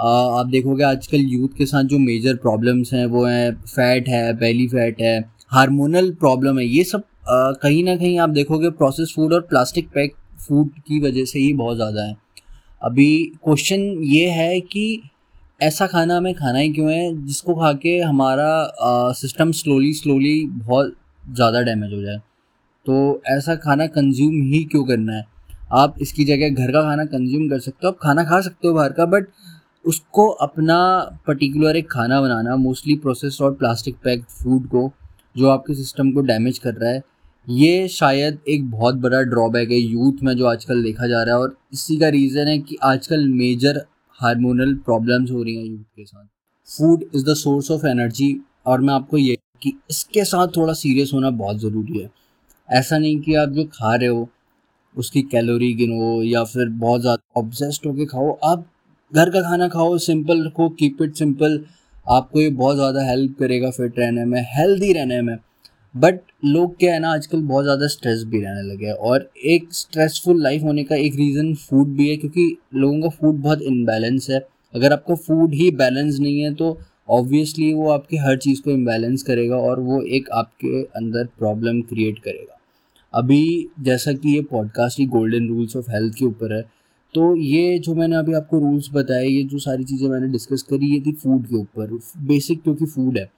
आप 0.00 0.46
देखोगे 0.46 0.84
आजकल 0.84 1.20
यूथ 1.22 1.56
के 1.58 1.66
साथ 1.66 1.84
जो 1.84 1.98
मेजर 1.98 2.36
प्रॉब्लम्स 2.38 2.92
हैं, 2.92 3.04
वो 3.06 3.24
हैं 3.24 3.52
फैट 3.56 4.08
है 4.08 4.32
बेली 4.38 4.66
फैट 4.68 5.00
है 5.02 5.18
हार्मोनल 5.52 6.10
प्रॉब्लम 6.20 6.58
है, 6.58 6.66
ये 6.66 6.84
सब 6.84 7.02
कहीं 7.28 7.82
ना 7.84 7.96
कहीं 7.96 8.18
आप 8.18 8.30
देखोगे 8.30 8.70
प्रोसेस 8.72 9.12
फ़ूड 9.16 9.32
और 9.34 9.40
प्लास्टिक 9.42 9.88
पैक 9.88 10.14
फ़ूड 10.38 10.70
की 10.78 11.00
वजह 11.00 11.24
से 11.24 11.38
ही 11.38 11.52
बहुत 11.54 11.76
ज़्यादा 11.76 12.02
है। 12.02 12.16
अभी 12.82 13.10
क्वेश्चन 13.44 13.80
ये 14.04 14.28
है 14.30 14.60
कि 14.62 15.02
ऐसा 15.60 15.86
खाना 15.86 16.16
हमें 16.16 16.34
खाना 16.34 16.58
ही 16.58 16.72
क्यों 16.72 16.90
है, 16.90 17.26
जिसको 17.26 17.54
खा 17.54 17.72
के 17.74 17.98
हमारा 17.98 19.12
सिस्टम 19.14 19.52
स्लोली 19.54 19.92
स्लोली 19.94 20.46
बहुत 20.48 20.94
ज़्यादा 21.24 21.62
डैमेज 21.62 21.92
हो 21.92 22.02
जाए। 22.02 22.18
तो 22.86 23.22
ऐसा 23.28 23.54
खाना 23.56 23.86
कंज्यूम 23.88 24.40
ही 24.44 24.62
क्यों 24.64 24.84
करना 24.86 25.12
है? 25.12 25.24
आप 25.74 25.94
इसकी 26.02 26.24
जगह 26.24 26.48
घर 26.50 26.72
का 26.72 26.82
खाना 26.82 27.04
कंज्यूम 27.06 27.48
कर 27.48 27.58
सकते 27.60 27.86
हो, 27.86 27.92
आप 27.92 27.98
खाना 28.02 28.24
खा 28.24 28.40
सकते 28.40 28.68
हो 28.68 28.74
बाहर 28.74 28.92
का 28.92 29.04
बट 29.06 29.26
उसको 29.84 30.26
अपना 30.40 30.78
पर्टिकुलर 31.26 31.76
एक 31.76 31.90
खाना 31.90 32.20
बनाना 32.20 32.56
मोस्टली 32.56 32.96
प्रोसेस्ड 32.96 33.42
और 33.42 33.54
प्लास्टिक 33.54 33.96
पैक 34.04 34.24
फ़ूड 34.24 34.66
को, 34.68 34.90
जो 35.36 35.48
आपके 35.48 35.74
सिस्टम 35.74 36.10
को 36.12 36.20
डैमेज 36.22 36.58
कर 36.58 36.74
रहा 36.74 36.90
है, 36.90 37.02
ये 37.46 37.88
शायद 37.88 38.38
एक 38.48 38.70
बहुत 38.70 38.94
बड़ा 38.96 39.20
ड्रॉबैक 39.24 39.70
है 39.70 39.78
यूथ 39.78 40.22
में 40.22 40.32
जो 40.36 40.46
आजकल 40.46 40.82
देखा 40.82 41.06
जा 41.06 41.22
रहा 41.22 41.34
है 41.34 41.40
और 41.40 41.56
इसी 41.72 41.96
का 41.98 42.08
रीज़न 42.08 42.48
है 42.48 42.58
कि 42.58 42.76
आजकल 42.84 43.26
मेजर 43.28 43.84
हार्मोनल 44.20 44.74
प्रॉब्लम्स 44.84 45.30
हो 45.30 45.42
रही 45.42 45.56
हैं 45.56 45.64
यूथ 45.64 45.84
के 45.96 46.04
साथ। 46.04 46.24
Food 46.68 47.04
is 47.14 47.24
the 47.24 47.34
source 47.36 47.70
of 47.70 47.86
energy 47.86 48.40
और 48.66 48.80
मैं 48.80 48.94
आपको 48.94 49.18
ये 49.18 49.36
कि 49.62 49.72
इसके 49.90 50.24
साथ 50.24 50.48
थोड़ा 50.56 50.72
सीरियस 50.74 51.10
होना 51.14 51.30
बहुत 51.32 51.58
ज़रूरी 51.58 51.98
है। 51.98 52.10
ऐसा 52.68 52.98
नहीं 52.98 53.20
कि 53.20 53.34
आप 53.34 53.48
जो 53.48 53.64
खा 53.64 53.94
रहे 53.94 54.08
हो, 54.08 54.28
उसकी 54.94 55.22
कैलोरी 55.24 55.72
गिनो 55.74 56.22
या 56.22 56.42
फिर 56.44 56.68
बहुत 56.68 57.00
ज़्यादा 57.00 57.40
ऑब्जेस्ट 57.40 57.86
होकर 57.86 58.04
खाओ, 58.06 58.38
आप 58.44 58.66
घर 59.12 59.30
का 59.30 59.40
खाना 59.42 59.68
खाओ 59.68 59.96
सिंपल 59.98 60.44
रखो 60.46 60.68
कीप 60.78 61.02
इट 61.02 61.14
सिंपल 61.16 61.60
आपको 62.06 62.40
ये 62.40 62.48
बहुत 62.52 62.76
ज़्यादा 62.76 63.02
हेल्प 63.02 63.36
करेगा 63.38 63.70
फिट 63.70 63.98
रहने 63.98 64.24
में 64.24 64.40
हेल्दी 64.48 64.92
रहने 64.92 65.20
में. 65.22 65.36
बट 65.94 66.20
लोग 66.44 66.76
क्या 66.78 66.92
है 66.92 66.98
ना, 67.00 67.12
आजकल 67.12 67.40
बहुत 67.42 67.64
ज़्यादा 67.64 67.86
स्ट्रेस 67.86 68.22
भी 68.24 68.40
रहने 68.40 68.62
लगे 68.62 68.86
हैं 68.86 68.92
और 68.94 69.30
एक 69.46 69.72
स्ट्रेसफुल 69.72 70.42
लाइफ 70.42 70.62
होने 70.62 70.84
का 70.84 70.96
एक 70.96 71.14
रीज़न 71.16 71.54
फ़ूड 71.54 71.96
भी 71.96 72.08
है 72.10 72.16
क्योंकि 72.16 72.56
लोगों 72.74 73.00
का 73.02 73.08
फ़ूड 73.10 73.40
बहुत 73.42 73.62
इनबैलेंस 73.62 74.30
है. 74.30 74.38
अगर 74.74 74.92
आपका 74.92 75.14
फ़ूड 75.16 75.54
ही 75.54 75.70
बैलेंस 75.72 76.18
नहीं 76.20 76.40
है 76.40 76.54
तो 76.54 76.78
ऑब्वियसली 77.10 77.72
वो 77.74 77.90
आपकी 77.90 78.16
हर 78.16 78.36
चीज़ 78.38 78.62
को 78.62 78.70
इम्बैलेंस 78.70 79.22
करेगा 79.22 79.56
और 79.58 79.80
वो 79.80 80.00
एक 80.16 80.28
आपके 80.34 80.82
अंदर 80.82 81.24
प्रॉब्लम 81.38 81.80
क्रिएट 81.82 82.18
करेगा. 82.18 82.58
अभी 83.14 83.68
जैसा 83.80 84.12
कि 84.12 84.34
ये 84.34 84.40
पॉडकास्ट 84.50 84.98
ही 84.98 85.06
गोल्डन 85.08 85.48
रूल्स 85.48 85.76
ऑफ़ 85.76 85.90
हेल्थ 85.90 86.14
के 86.14 86.24
ऊपर 86.24 86.56
है 86.56 86.62
तो 87.14 87.34
ये 87.36 87.78
जो 87.78 87.94
मैंने 87.94 88.16
अभी 88.16 88.34
आपको 88.34 88.58
रूल्स 88.58 88.88
बताए, 88.92 89.26
ये 89.26 89.42
जो 89.44 89.58
सारी 89.58 89.84
चीज़ें 89.84 90.08
मैंने 90.08 90.28
डिस्कस 90.28 90.62
करी, 90.62 90.86
ये 90.86 91.00
थी 91.00 91.12
फ़ूड 91.12 91.46
के 91.46 91.56
ऊपर। 91.56 91.98
बेसिक 92.18 92.62
क्योंकि 92.62 92.86
फ़ूड 92.86 93.18
है। 93.18 93.30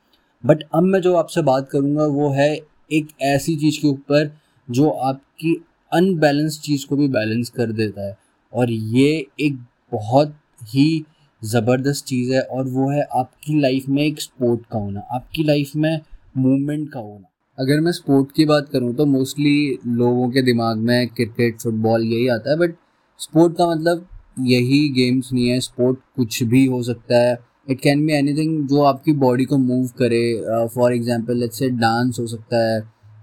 बट 0.45 0.63
अब 0.75 0.83
मैं 0.83 1.01
जो 1.01 1.15
आपसे 1.15 1.43
बात 1.43 1.69
करूँगा, 1.69 2.05
वो 2.05 2.31
है 2.31 2.55
एक 2.93 3.09
ऐसी 3.23 3.57
चीज़ 3.57 3.81
के 3.81 3.89
ऊपर 3.89 4.31
जो 4.69 4.89
आपकी 4.89 5.55
अनबैलेंस 5.93 6.61
चीज़ 6.61 6.87
को 6.87 6.97
भी 6.97 7.09
बैलेंस 7.09 7.51
कर 7.51 7.73
देता 7.73 8.07
है। 8.07 8.17
और 8.53 8.71
ये 8.71 9.27
एक 9.41 9.59
बहुत 9.93 10.35
ही 10.75 11.05
ज़बरदस्त 11.43 12.05
चीज़ 12.05 12.33
है 12.33 12.41
और 12.43 12.65
वो 12.65 12.91
है 12.91 13.03
आपकी 13.17 13.61
लाइफ 13.61 13.89
में 13.89 14.03
एक 14.03 14.21
स्पोर्ट 14.21 14.61
का 14.73 14.79
होना, 14.79 15.01
आपकी 15.01 15.45
लाइफ 15.45 15.77
में 15.77 16.01
मूवमेंट 16.37 16.91
का 16.93 17.01
होना। 17.01 17.27
अगर 17.59 17.81
मैं 17.81 17.93
स्पोर्ट 17.93 18.33
की 18.33 18.45
बात 18.45 18.69
करूँ 18.69 18.95
तो 18.95 19.07
मोस्टली 19.07 19.79
लोगों 19.87 20.29
के 20.31 20.43
दिमाग 20.43 20.77
में 20.79 21.09
क्रिकेट 21.09 21.61
फुटबॉल 21.61 22.03
यही 22.03 22.29
आता 22.29 22.51
है 22.51 22.57
बट 22.59 22.75
स्पोर्ट 23.21 23.57
का 23.57 23.67
मतलब 23.67 24.07
यही 24.41 24.89
गेम्स 24.93 25.33
नहीं 25.33 25.49
है 25.49 25.59
स्पोर्ट 25.61 25.99
कुछ 26.17 26.43
भी 26.43 26.65
हो 26.67 26.83
सकता 26.83 27.19
है। 27.19 27.39
इट 27.71 27.81
कैन 27.81 28.07
बी 28.07 28.13
एनीथिंग 28.13 28.67
जो 28.69 28.83
आपकी 28.83 29.13
बॉडी 29.25 29.45
को 29.45 29.59
मूव 29.59 29.87
करे। 29.99 30.69
For 30.75 30.95
example 30.95 31.37
let's 31.37 31.59
say 31.59 31.69
dance 31.71 32.19
हो 32.21 32.27
सकता 32.27 32.65
है 32.67 32.81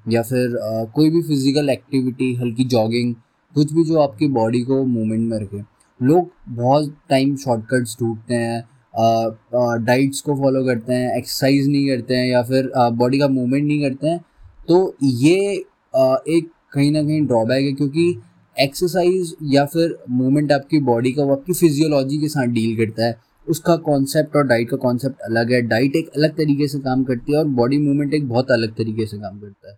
या 0.09 0.21
फिर 0.21 0.47
uh, 0.47 0.91
कोई 0.91 1.09
भी 1.09 1.21
फ़िज़िकल 1.21 1.69
एक्टिविटी 1.69 2.33
हल्की 2.35 2.63
जॉगिंग 2.65 3.13
कुछ 3.55 3.73
भी 3.73 3.83
जो 3.83 3.99
आपकी 3.99 4.27
बॉडी 4.29 4.61
को 4.61 4.83
मूवमेंट 4.85 5.29
में 5.29 5.37
रखे। 5.39 5.61
लोग 5.99 6.29
बहुत 6.55 6.93
टाइम 7.09 7.35
शॉर्टकट्स 7.35 7.97
ढूंढते 7.99 8.35
हैं 8.35 8.61
डाइट्स 9.85 10.17
uh, 10.17 10.21
uh, 10.21 10.25
को 10.25 10.35
फॉलो 10.35 10.63
करते 10.65 10.93
हैं 10.93 11.17
एक्सरसाइज 11.17 11.67
नहीं 11.67 11.87
करते 11.87 12.15
हैं 12.15 12.27
या 12.27 12.43
फिर 12.43 12.71
बॉडी 12.77 13.19
का 13.19 13.27
मूवमेंट 13.29 13.65
नहीं 13.65 13.81
करते 13.81 14.07
हैं। 14.07 14.19
तो 14.67 14.95
ये 15.03 15.63
uh, 15.93 16.17
एक 16.29 16.51
कहीं 16.73 16.91
ना 16.91 17.01
कहीं 17.03 17.21
ड्रॉबैक 17.27 17.65
है 17.65 17.73
क्योंकि 17.73 18.13
एक्सरसाइज 18.57 19.35
या 19.53 19.65
फिर 19.65 19.97
मूवमेंट 20.09 20.51
आपकी 20.51 20.79
बॉडी 20.81 21.11
का, 21.11 21.23
वो 21.23 21.35
आपकी 21.35 21.53
फिजियोलॉजी 21.53 22.17
के 22.17 22.27
साथ 22.27 22.47
डील 22.49 22.75
करता 22.77 23.05
है। 23.05 23.15
उसका 23.47 23.75
कॉन्सेप्ट 23.77 24.35
और 24.35 24.47
डाइट 24.47 24.69
का 24.69 24.77
कॉन्सेप्ट 24.77 25.21
अलग 25.21 25.51
है। 25.51 25.61
डाइट 25.63 25.95
एक 25.95 26.09
अलग 26.09 26.35
तरीके 26.37 26.67
से 26.67 26.79
काम 26.79 27.03
करती 27.03 27.31
है 27.31 27.39
और 27.39 27.45
बॉडी 27.55 27.77
मूवमेंट 27.77 28.13
एक 28.13 28.27
बहुत 28.29 28.51
अलग 28.51 28.75
तरीके 28.75 29.05
से 29.05 29.17
काम 29.17 29.39
करता 29.39 29.71
है। 29.71 29.77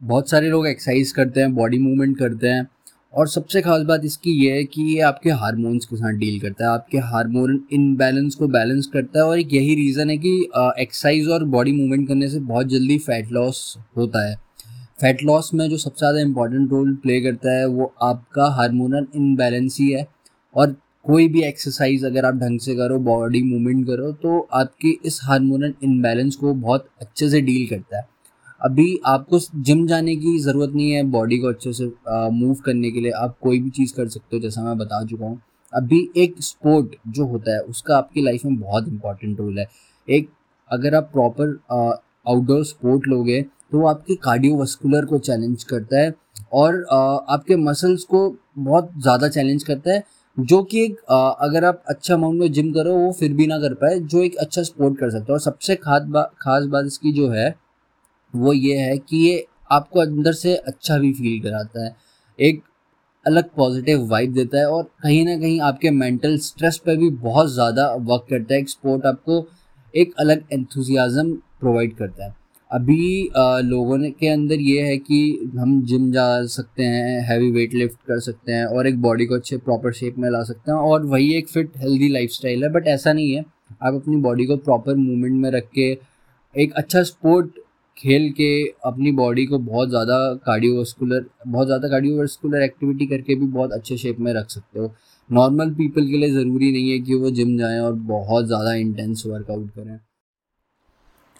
बहुत 0.00 0.30
सारे 0.30 0.48
लोग 0.48 0.66
एक्सरसाइज 0.66 1.12
करते 1.12 1.40
हैं 1.40 1.54
बॉडी 1.54 1.78
मूवमेंट 1.78 2.18
करते 2.18 2.48
हैं 2.48 2.66
और 3.14 3.28
सबसे 3.28 3.60
खास 3.62 3.82
बात 3.82 4.04
इसकी 4.04 4.30
ये 4.44 4.52
है 4.52 4.64
कि 4.64 4.82
ये 4.84 5.00
आपके 5.02 5.30
हार्मोन्स 5.32 5.84
के 5.84 5.96
साथ 5.96 6.18
डील 6.18 6.40
करता 6.40 6.64
है। 6.64 6.70
आपके 6.70 6.98
हार्मोन 7.06 7.60
इनबैलेंस 7.72 8.34
को 8.34 8.48
बैलेंस 8.48 8.86
करता 8.86 9.18
है 9.18 9.24
और 9.24 9.38
एक 9.38 9.52
यही 9.52 9.74
रीज़न 9.74 10.10
है 10.10 10.16
कि 10.18 10.32
एक्सरसाइज 10.78 11.28
और 11.28 11.44
बॉडी 11.46 11.72
मूवमेंट 11.72 12.06
करने 12.08 12.28
से 12.28 12.40
बहुत 12.40 12.66
जल्दी 12.66 12.98
फैट 12.98 13.30
लॉस 13.32 13.76
होता 13.96 14.28
है। 14.28 14.36
फैट 14.98 15.22
लॉस 15.22 15.50
में 15.54 15.68
जो 15.70 15.76
सबसे 15.78 15.98
ज़्यादा 15.98 16.20
इंपॉर्टेंट 16.20 16.70
रोल 16.70 16.94
प्ले 16.96 17.20
करता 17.20 17.52
है, 17.52 17.66
वो 17.66 17.92
आपका 18.02 18.48
हार्मोनल 18.54 19.06
इनबैलेंस 19.16 19.76
ही 19.80 19.90
है। 19.90 20.06
और 20.54 20.76
कोई 21.04 21.26
भी 21.28 21.42
एक्सरसाइज 21.42 22.04
अगर 22.04 22.24
आप 22.24 22.34
ढंग 22.36 22.58
से 22.60 22.74
करो 22.76 22.98
बॉडी 23.00 23.42
मूवमेंट 23.42 23.86
करो 23.86 24.10
तो 24.14 24.38
आपकी 24.54 24.90
इस 25.06 25.18
हार्मोनल 25.22 25.72
इनबैलेंस 25.84 26.36
को 26.36 26.52
बहुत 26.54 26.86
अच्छे 27.00 27.28
से 27.30 27.40
डील 27.40 27.66
करता 27.68 27.98
है। 27.98 28.06
अभी 28.60 28.98
आपको 29.06 29.38
जिम 29.38 29.86
जाने 29.86 30.14
की 30.16 30.38
ज़रूरत 30.40 30.74
नहीं 30.74 30.90
है 30.90 31.02
बॉडी 31.10 31.38
को 31.38 31.48
अच्छे 31.48 31.72
से 31.72 31.86
मूव 32.32 32.54
करने 32.64 32.90
के 32.90 33.00
लिए 33.00 33.10
आप 33.12 33.36
कोई 33.42 33.60
भी 33.60 33.70
चीज़ 33.70 33.94
कर 33.94 34.08
सकते 34.08 34.36
हो, 34.36 34.42
जैसा 34.42 34.62
मैं 34.62 34.76
बता 34.78 35.04
चुका 35.06 35.26
हूँ। 35.26 35.40
अभी 35.72 36.08
एक 36.16 36.34
स्पोर्ट 36.40 36.94
जो 37.08 37.26
होता 37.26 37.54
है, 37.54 37.60
उसका 37.60 37.96
आपकी 37.96 38.22
लाइफ 38.22 38.44
में 38.44 38.56
बहुत 38.56 38.88
इंपॉर्टेंट 38.88 39.40
रोल 39.40 39.58
है। 39.58 39.66
एक, 40.08 40.28
अगर 40.70 40.94
आप 40.94 41.10
प्रॉपर 41.12 41.58
आउटडोर 42.26 42.64
स्पोर्ट 42.64 43.08
लोगे 43.08 43.44
तो 43.72 43.78
वो 43.78 43.86
आपके 43.88 44.14
कार्डियोवस्कुलर 44.22 45.04
को 45.04 45.18
चैलेंज 45.20 45.64
करता 45.64 46.00
है 46.00 46.14
और 46.54 46.84
आपके 46.90 47.56
मसल्स 47.58 48.02
को 48.04 48.28
बहुत 48.58 48.90
ज़्यादा 48.98 49.28
चैलेंज 49.28 49.62
करता 49.62 49.92
है, 49.92 50.02
जो 50.36 50.62
कि 50.62 50.82
एक 50.82 50.98
अगर 51.40 51.64
आप 51.64 51.82
अच्छा 51.88 52.14
अमाउंट 52.14 52.40
में 52.40 52.52
जिम 52.52 52.72
करो, 52.72 52.94
वो 52.94 53.12
फिर 53.12 53.32
भी 53.32 53.46
ना 53.46 53.58
कर 53.58 53.74
पाए, 53.74 53.98
जो 53.98 54.22
एक 54.22 54.36
अच्छा 54.36 54.62
स्पोर्ट 54.62 54.98
कर 54.98 55.10
सकते 55.10 55.24
हो। 55.28 55.32
और 55.32 55.40
सबसे 55.40 55.76
खास 55.76 56.02
बात 56.08 56.30
खास 56.40 56.64
बात 56.66 56.86
इसकी 56.86 57.12
जो 57.12 57.28
है, 57.30 57.54
वो 58.34 58.52
ये 58.52 58.76
है 58.78 58.96
कि 58.98 59.16
ये 59.18 59.46
आपको 59.72 60.00
अंदर 60.00 60.32
से 60.34 60.54
अच्छा 60.56 60.98
भी 60.98 61.12
फील 61.12 61.40
कराता 61.42 61.84
है। 61.84 61.94
एक 62.38 62.62
अलग 63.26 63.48
पॉजिटिव 63.56 64.06
वाइब 64.08 64.32
देता 64.34 64.58
है 64.58 64.66
और 64.66 64.82
कहीं 65.02 65.24
ना 65.26 65.36
कहीं 65.36 65.60
आपके 65.62 65.90
मेंटल 65.92 66.36
स्ट्रेस 66.40 66.80
पे 66.86 66.96
भी 66.96 67.10
बहुत 67.18 67.52
ज़्यादा 67.52 67.86
वर्क 67.94 68.26
करता 68.30 68.54
है। 68.54 68.60
एक 68.60 68.68
स्पोर्ट 68.68 69.06
आपको 69.06 69.44
एक 69.94 70.14
अलग 70.20 70.44
एंथुजियाज़म 70.52 71.32
प्रोवाइड 71.60 71.96
करता 71.96 72.24
है। 72.24 72.34
अभी 72.72 73.28
आ, 73.28 73.58
लोगों 73.60 73.96
ने 73.98 74.10
के 74.10 74.28
अंदर 74.28 74.60
ये 74.60 74.82
है 74.82 74.96
कि 74.98 75.50
हम 75.58 75.80
जिम 75.86 76.10
जा 76.12 76.26
सकते 76.48 76.82
हैं 76.84 77.20
हैवी 77.28 77.50
वेट 77.50 77.74
लिफ्ट 77.74 77.96
कर 78.08 78.20
सकते 78.20 78.52
हैं 78.52 78.64
और 78.66 78.86
एक 78.86 79.00
बॉडी 79.02 79.26
को 79.26 79.34
अच्छे 79.34 79.56
प्रॉपर 79.58 79.92
शेप 79.92 80.14
में 80.18 80.28
ला 80.30 80.42
सकते 80.42 80.70
हैं 80.70 80.78
और 80.80 81.04
वही 81.06 81.32
एक 81.36 81.48
फिट 81.48 81.72
हेल्दी 81.78 82.08
लाइफस्टाइल 82.08 82.62
है 82.64 82.70
बट 82.72 82.86
ऐसा 82.88 83.12
नहीं 83.12 83.32
है। 83.32 83.44
आप 83.82 83.94
अपनी 83.94 84.16
बॉडी 84.18 84.44
को 84.46 84.56
प्रॉपर 84.58 84.94
मूवमेंट 84.96 85.34
में 85.42 85.50
रख 85.50 85.68
के 85.74 85.90
एक 86.54 86.72
अच्छा 86.74 87.02
स्पोर्ट 87.02 87.58
खेल 87.96 88.30
के 88.32 88.52
अपनी 88.84 89.12
बॉडी 89.12 89.44
को 89.46 89.58
बहुत 89.60 89.88
ज़्यादा 89.88 90.16
कार्डियोवस्कुलर 90.46 91.24
बहुत 91.46 91.66
ज़्यादा 91.66 91.88
कार्डियोवस्कुलर 91.88 92.62
एक्टिविटी 92.62 93.06
करके 93.06 93.34
भी 93.34 93.46
बहुत 93.48 93.72
अच्छे 93.72 93.96
शेप 93.96 94.20
में 94.20 94.32
रख 94.34 94.48
सकते 94.50 94.78
हो। 94.78 94.92
नॉर्मल 95.30 95.70
पीपल 95.74 96.06
के 96.06 96.16
लिए 96.16 96.30
ज़रूरी 96.30 96.72
नहीं 96.72 96.90
है 96.90 96.98
कि 97.00 97.14
वो 97.14 97.30
जिम 97.32 97.56
जाएँ 97.58 97.78
और 97.80 97.92
बहुत 98.08 98.46
ज़्यादा 98.46 98.74
इंटेंस 98.76 99.22
वर्कआउट 99.26 99.68
करें। 99.70 99.98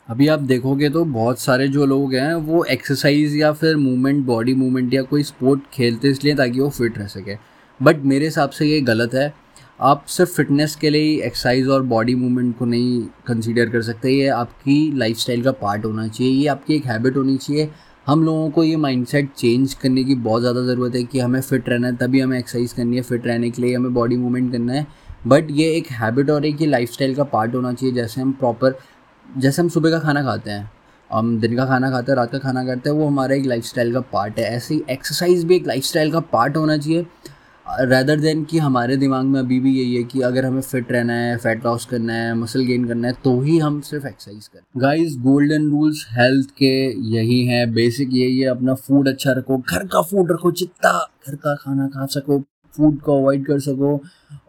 अभी 0.08 0.26
आप 0.28 0.40
देखोगे 0.40 0.88
तो 0.90 1.04
बहुत 1.06 1.38
सारे 1.40 1.66
जो 1.68 1.84
लोग 1.86 2.14
हैं, 2.14 2.34
वो 2.34 2.64
एक्सरसाइज 2.64 3.36
या 3.36 3.52
फिर 3.52 3.76
मूवमेंट 3.76 4.24
बॉडी 4.26 4.54
मूवमेंट 4.54 4.94
या 4.94 5.02
कोई 5.02 5.22
स्पोर्ट 5.22 5.60
खेलते 5.72 6.08
इसलिए 6.08 6.34
ताकि 6.34 6.60
वो 6.60 6.68
फिट 6.70 6.98
रह 6.98 7.06
सके। 7.06 7.36
बट 7.80 8.04
मेरे 8.04 8.24
हिसाब 8.24 8.50
से 8.50 8.66
ये 8.66 8.80
गलत 8.80 9.14
है। 9.14 9.32
आप 9.80 10.04
सिर्फ़ 10.08 10.32
फिटनेस 10.32 10.74
के 10.76 10.90
लिए 10.90 11.02
ही 11.02 11.14
एक्सरसाइज 11.20 11.68
और 11.68 11.82
बॉडी 11.84 12.14
मूवमेंट 12.14 12.56
को 12.58 12.64
नहीं 12.64 13.00
कंसीडर 13.26 13.70
कर 13.70 13.82
सकते। 13.82 14.10
ये 14.10 14.28
आपकी 14.30 14.76
लाइफस्टाइल 14.98 15.42
का 15.42 15.52
पार्ट 15.52 15.84
होना 15.84 16.06
चाहिए, 16.08 16.32
ये 16.32 16.46
आपकी 16.48 16.74
एक 16.74 16.86
हैबिट 16.86 17.16
होनी 17.16 17.36
चाहिए। 17.36 17.68
हम 18.06 18.24
लोगों 18.24 18.50
को 18.50 18.64
ये 18.64 18.76
माइंडसेट 18.78 19.30
चेंज 19.32 19.74
करने 19.74 20.04
की 20.04 20.14
बहुत 20.16 20.40
ज़्यादा 20.40 20.62
ज़रूरत 20.64 20.94
है 20.94 21.02
कि 21.04 21.18
हमें 21.18 21.40
फ़िट 21.40 21.68
रहना 21.68 21.86
है, 21.86 21.96
तभी 21.96 22.20
हमें 22.20 22.38
एक्सरसाइज 22.38 22.72
करनी 22.72 22.96
है 22.96 23.02
फ़िट 23.02 23.26
रहने 23.26 23.50
के 23.50 23.62
लिए 23.62 23.74
हमें 23.76 23.92
बॉडी 23.94 24.16
मूवमेंट 24.16 24.52
करना 24.52 24.72
है। 24.72 24.86
बट 25.26 25.50
ये 25.50 25.70
एक 25.72 25.90
हैबिट 25.92 26.30
और 26.30 26.46
एक 26.46 26.60
ये 26.60 26.66
लाइफ 26.66 26.96
का 27.16 27.24
पार्ट 27.24 27.54
होना 27.54 27.72
चाहिए, 27.72 27.94
जैसे 27.94 28.20
हम 28.20 28.32
प्रॉपर 28.34 28.78
जैसे 29.38 29.62
हम 29.62 29.68
सुबह 29.68 29.90
का 29.90 29.98
खाना 29.98 30.22
खाते 30.22 30.50
हैं, 30.50 30.70
हम 31.10 31.38
दिन 31.40 31.56
का 31.56 31.64
खाना 31.66 31.90
खाते 31.90 32.12
हैं, 32.12 32.16
रात 32.16 32.30
का 32.32 32.38
खाना 32.38 32.64
करते 32.64 32.90
हैं, 32.90 32.96
वो 32.96 33.06
हमारा 33.06 33.34
एक 33.34 33.46
लाइफस्टाइल 33.46 33.92
का 33.92 34.00
पार्ट 34.12 34.38
है। 34.38 34.44
ऐसे 34.46 34.74
ही 34.74 34.82
एक्सरसाइज 34.90 35.44
भी 35.44 35.56
एक 35.56 35.66
लाइफस्टाइल 35.66 36.12
का 36.12 36.20
पार्ट 36.32 36.56
होना 36.56 36.76
चाहिए 36.76 37.06
रैदर 37.66 38.20
देन 38.20 38.42
कि 38.44 38.58
हमारे 38.58 38.96
दिमाग 38.96 39.24
में 39.24 39.38
अभी 39.40 39.58
भी 39.60 39.72
यही 39.78 39.94
है 39.96 40.02
कि 40.02 40.20
अगर 40.20 40.44
हमें 40.44 40.60
फिट 40.60 40.92
रहना 40.92 41.12
है 41.12 41.36
फैट 41.36 41.64
लॉस 41.64 41.84
करना 41.84 42.12
है 42.12 42.34
मसल 42.34 42.64
गेन 42.64 42.84
करना 42.84 43.08
है 43.08 43.14
तो 43.24 43.40
ही 43.40 43.58
हम 43.58 43.80
सिर्फ़ 43.80 44.06
एक्सरसाइज 44.06 44.48
करें। 44.48 44.80
गाइस 44.80 45.16
गोल्डन 45.18 45.70
रूल्स 45.70 46.06
हेल्थ 46.10 46.50
के 46.50 46.74
यही 47.10 47.44
हैं। 47.46 47.72
बेसिक 47.74 48.08
यही 48.12 48.38
है, 48.38 48.48
अपना 48.48 48.74
फ़ूड 48.74 49.08
अच्छा 49.08 49.32
रखो, 49.32 49.58
घर 49.58 49.86
का 49.86 50.02
फ़ूड 50.02 50.32
रखो, 50.32 50.52
जितना 50.52 50.92
घर 51.28 51.36
का 51.36 51.54
खाना 51.54 51.86
खा 51.86 52.06
सको। 52.06 52.42
फ़ूड 52.76 53.00
को 53.00 53.18
अवॉइड 53.18 53.46
कर 53.46 53.58
सको 53.60 54.00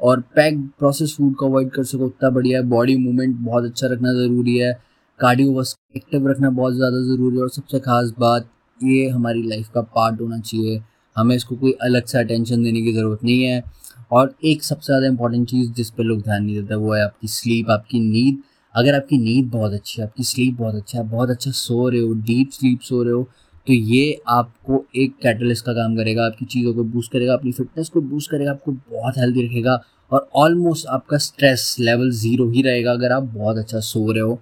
और 0.01 0.20
पैक 0.36 0.60
प्रोसेस 0.80 1.15
फ़ूड 1.18 1.36
को 1.36 1.46
अवॉइड 1.46 1.70
कर 1.72 1.84
सको, 1.84 2.06
उतना 2.06 2.30
बढ़िया 2.30 2.60
है। 2.60 2.65
बॉडी 2.70 2.96
मूवमेंट 2.98 3.36
बहुत 3.38 3.65
अच्छा 3.65 3.88
रखना 3.88 4.13
ज़रूरी 4.13 4.58
है। 4.58 4.74
कार्डियो 5.20 5.63
एक्टिव 5.98 6.27
रखना 6.27 6.50
बहुत 6.51 6.74
ज़्यादा 6.75 7.01
ज़रूरी 7.06 7.36
है। 7.36 7.42
और 7.44 7.50
सबसे 7.50 7.80
ख़ास 7.80 8.13
बात, 8.20 8.48
ये 8.80 9.08
हमारी 9.10 9.44
लाइफ 9.44 9.70
का 9.74 9.82
पार्ट 9.82 10.22
होना 10.22 10.39
चाहिए। 10.39 10.82
हमें 11.15 11.36
इसको 11.36 11.56
कोई 11.56 11.72
अलग 11.82 12.06
से 12.06 12.18
अटेंशन 12.20 12.63
देने 12.63 12.82
की 12.82 12.94
ज़रूरत 12.94 13.24
नहीं 13.24 13.44
है। 13.44 13.63
और 14.12 14.34
एक 14.46 14.63
सबसे 14.63 14.86
ज़्यादा 14.86 15.08
इंपॉर्टेंट 15.08 15.48
चीज़ 15.50 15.72
जिस 15.74 15.89
पर 15.89 16.03
लोग 16.03 16.22
ध्यान 16.24 16.44
नहीं 16.44 16.56
देते, 16.56 16.75
वो 16.75 16.94
है 16.94 17.03
आपकी 17.03 17.27
स्लीप 17.27 17.70
आपकी 17.70 18.00
नींद। 18.01 18.42
अगर 18.75 18.96
आपकी 18.96 19.18
नींद 19.18 19.50
बहुत 19.51 19.74
अच्छी 19.74 20.01
है, 20.01 20.07
आपकी 20.07 20.24
स्लीप 20.24 20.57
बहुत 20.57 20.75
अच्छा 20.75 20.98
है, 20.98 21.07
बहुत 21.09 21.29
अच्छा 21.29 21.51
सो 21.51 21.88
रहे 21.90 22.01
हो 22.01 22.14
डीप 22.14 22.50
स्लीप 22.51 22.79
सो 22.81 23.01
रहे 23.03 23.14
हो 23.14 23.27
तो 23.68 23.74
ये 23.74 24.22
आपको 24.30 24.84
एक 24.98 25.14
कैटलिस्ट 25.24 25.66
का 25.66 25.74
काम 25.74 25.96
करेगा, 25.98 26.26
आपकी 26.26 26.46
चीज़ों 26.46 26.74
को 26.74 26.84
बूस्ट 26.86 27.12
करेगा, 27.12 27.34
अपनी 27.34 27.52
फिटनेस 27.52 27.90
को 27.90 28.02
बूस्ट 28.04 28.32
करेगा, 28.32 28.52
आपको 28.52 28.72
बहुत 28.72 29.18
हेल्दी 29.18 29.46
रखेगा 29.46 29.80
और 30.12 30.28
ऑलमोस्ट 30.36 30.88
आपका 30.90 31.18
स्ट्रेस 31.20 31.76
लेवल 31.80 32.12
ज़ीरो 32.14 32.50
ही 32.50 32.62
रहेगा 32.62 32.92
अगर 32.92 33.12
आप 33.12 33.24
बहुत 33.36 33.58
अच्छा 33.58 33.80
सो 33.82 34.12
रहे 34.12 34.22
हो। 34.22 34.40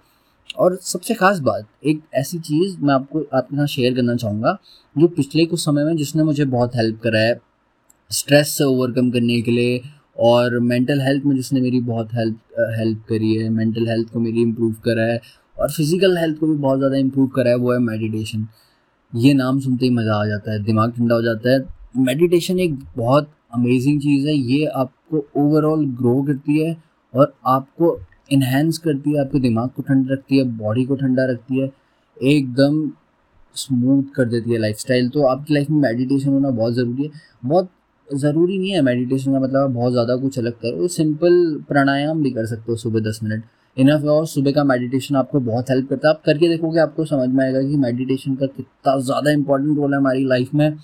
और 0.58 0.76
सबसे 0.84 1.14
ख़ास 1.14 1.40
बात, 1.42 1.68
एक 1.86 2.02
ऐसी 2.16 2.40
चीज़ 2.40 2.78
मैं 2.80 2.94
आपको, 2.94 3.20
आपके 3.34 3.56
साथ 3.58 3.66
शेयर 3.68 3.94
करना 3.96 4.16
चाहूँगा, 4.16 4.58
जो 4.96 5.08
पिछले 5.10 5.46
कुछ 5.46 5.60
समय 5.60 5.84
में 5.86 5.96
जिसने 5.98 6.24
मुझे 6.24 6.46
बहुत 6.48 6.76
हेल्प 6.76 7.00
करा 7.04 7.20
है 7.20 7.40
स्ट्रेस 8.12 8.50
से 8.50 8.64
ओवरकम 8.64 9.12
करने 9.12 9.42
के 9.42 9.52
लिए 9.52 9.82
और 10.20 10.58
मेंटल 10.62 11.02
हेल्थ 11.02 11.26
में 11.26 11.36
जिसने 11.36 11.62
मेरी 11.62 11.80
बहुत 11.82 12.14
हेल्प 12.14 12.40
हेल्प 12.78 13.04
करी 13.10 13.34
है 13.36 13.50
मेंटल 13.52 13.88
हेल्थ 13.90 14.12
को 14.14 14.20
मेरी 14.20 14.42
इम्प्रूव 14.42 14.74
करा 14.86 15.04
है 15.04 15.20
और 15.58 15.72
फ़िज़िकल 15.72 16.18
हेल्थ 16.18 16.40
को 16.40 16.48
भी 16.48 16.58
बहुत 16.58 16.80
ज़्यादा 16.80 16.98
इम्प्रूव 16.98 17.28
करा 17.36 17.50
है, 17.50 17.56
वो 17.56 17.72
है 17.74 17.80
मेडिटेशन 17.80 18.48
ये 19.14 19.34
नाम 19.34 19.60
सुनते 19.60 19.86
ही 19.86 19.92
मज़ा 19.92 20.16
आ 20.16 20.26
जाता 20.26 20.52
है, 20.52 20.64
दिमाग 20.64 20.92
ठंडा 20.92 21.16
हो 21.16 21.22
जाता 21.22 21.52
है। 21.52 21.60
मेडिटेशन 22.00 22.60
एक 22.60 22.78
बहुत 22.98 23.30
अमेजिंग 23.54 24.00
चीज़ 24.02 24.28
है, 24.28 24.34
ये 24.34 24.66
आपको 24.66 25.26
ओवरऑल 25.38 25.86
ग्रो 25.98 26.22
करती 26.24 26.60
है 26.60 26.76
और 27.14 27.34
आपको 27.48 27.98
इन्हेंस 28.32 28.78
करती 28.78 29.14
है, 29.14 29.20
आपके 29.22 29.40
दिमाग 29.40 29.70
को 29.70 29.82
ठंडा 29.82 30.14
रखती 30.14 30.38
है 30.38 30.44
बॉडी 30.58 30.86
को 30.86 30.96
ठंडा 30.96 31.26
रखती 31.32 31.60
है, 31.60 31.70
एकदम 32.18 32.90
स्मूथ 33.56 34.04
कर 34.16 34.26
देती 34.28 34.52
है 34.52 34.58
लाइफस्टाइल 34.60 35.10
तो 35.10 35.26
आपकी 35.28 35.54
लाइफ 35.54 35.70
में 35.70 35.80
मेडिटेशन 35.82 36.30
होना 36.30 36.50
बहुत 36.52 36.74
ज़रूरी 36.74 37.04
है। 37.04 37.10
बहुत 37.46 37.70
ज़रूरी 38.10 38.58
नहीं 38.58 38.72
है 38.72 38.82
मेडिटेशन 38.82 39.32
का 39.34 39.40
मतलब 39.40 39.74
बहुत 39.74 39.92
ज़्यादा 39.92 40.16
कुछ 40.18 40.38
अलग 40.40 40.54
करो 40.62 40.88
सिंपल 40.90 41.34
प्राणायाम 41.68 42.22
भी 42.24 42.32
कर 42.32 42.46
सकते 42.46 42.72
हो 42.72 42.76
सुबह 42.78 43.00
दस 43.02 43.20
मिनट। 43.24 43.44
इनफ 43.78 44.04
और 44.06 44.26
सुबह 44.28 44.52
का 44.52 44.64
मेडिटेशन 44.64 45.16
आपको 45.16 45.40
बहुत 45.42 45.70
हेल्प 45.70 45.90
करता 45.90 46.08
है। 46.08 46.14
आप 46.14 46.22
करके 46.26 46.48
देखोगे 46.50 46.80
आपको 46.80 47.06
समझ 47.06 47.30
में 47.30 47.44
आएगा 47.46 47.62
कि 47.62 47.78
मेडिटेशन 47.80 48.36
का 48.36 48.46
कितना 48.48 48.98
ज़्यादा 49.02 49.32
इंपॉर्टेंट 49.32 49.78
रोल 49.78 49.94
है 49.94 50.00
हमारी 50.00 50.26
लाइफ 50.26 50.54
में। 50.54 50.78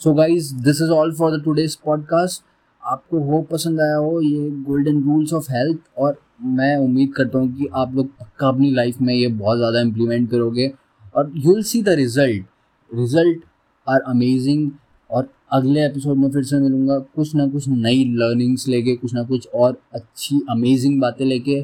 So 0.00 0.12
guys 0.14 0.54
this 0.64 0.82
is 0.82 0.90
all 0.90 1.12
for 1.14 1.36
the 1.36 1.42
today's 1.44 1.74
podcast 1.84 2.42
आपको 2.82 3.18
हो 3.22 3.40
पसंद 3.50 3.80
आया 3.80 3.96
हो, 3.96 4.20
ये 4.20 4.50
गोल्डन 4.50 5.02
रूल्स 5.04 5.32
ऑफ़ 5.32 5.50
हेल्थ 5.52 5.78
और 5.98 6.20
मैं 6.42 6.76
उम्मीद 6.78 7.12
करता 7.16 7.38
हूँ 7.38 7.52
कि 7.54 7.68
आप 7.74 7.94
लोग 7.94 8.06
पक्का 8.10 8.48
अपनी 8.48 8.70
लाइफ 8.74 9.00
में 9.00 9.14
ये 9.14 9.26
बहुत 9.28 9.58
ज़्यादा 9.58 9.80
इम्प्लीमेंट 9.80 10.30
करोगे। 10.30 10.70
और 11.14 11.32
you 11.36 11.52
will 11.52 11.62
see 11.62 11.82
the 11.82 11.88
result 11.98 12.46
result 12.90 13.44
are 13.86 14.00
amazing 14.08 14.70
और 15.10 15.28
अगले 15.52 15.84
एपिसोड 15.84 16.16
में 16.16 16.30
फिर 16.30 16.42
से 16.44 16.58
मिलूँगा 16.60 16.98
कुछ 17.16 17.34
ना 17.34 17.46
कुछ 17.48 17.68
नई 17.68 18.04
लर्निंग्स 18.14 18.66
लेके, 18.68 18.94
कुछ 18.96 19.14
ना 19.14 19.22
कुछ 19.24 19.48
और 19.48 19.80
अच्छी 19.94 20.40
अमेजिंग 20.50 21.00
बातें 21.00 21.24
लेके। 21.24 21.60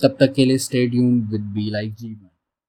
तब 0.00 0.16
तक 0.20 0.32
के 0.32 0.44
लिए 0.44 0.58
स्टेट 0.58 0.94
यून 0.94 1.20
विद 1.22 1.40
बी 1.54 1.70
लाइक 1.70 1.94
जी 1.94 2.16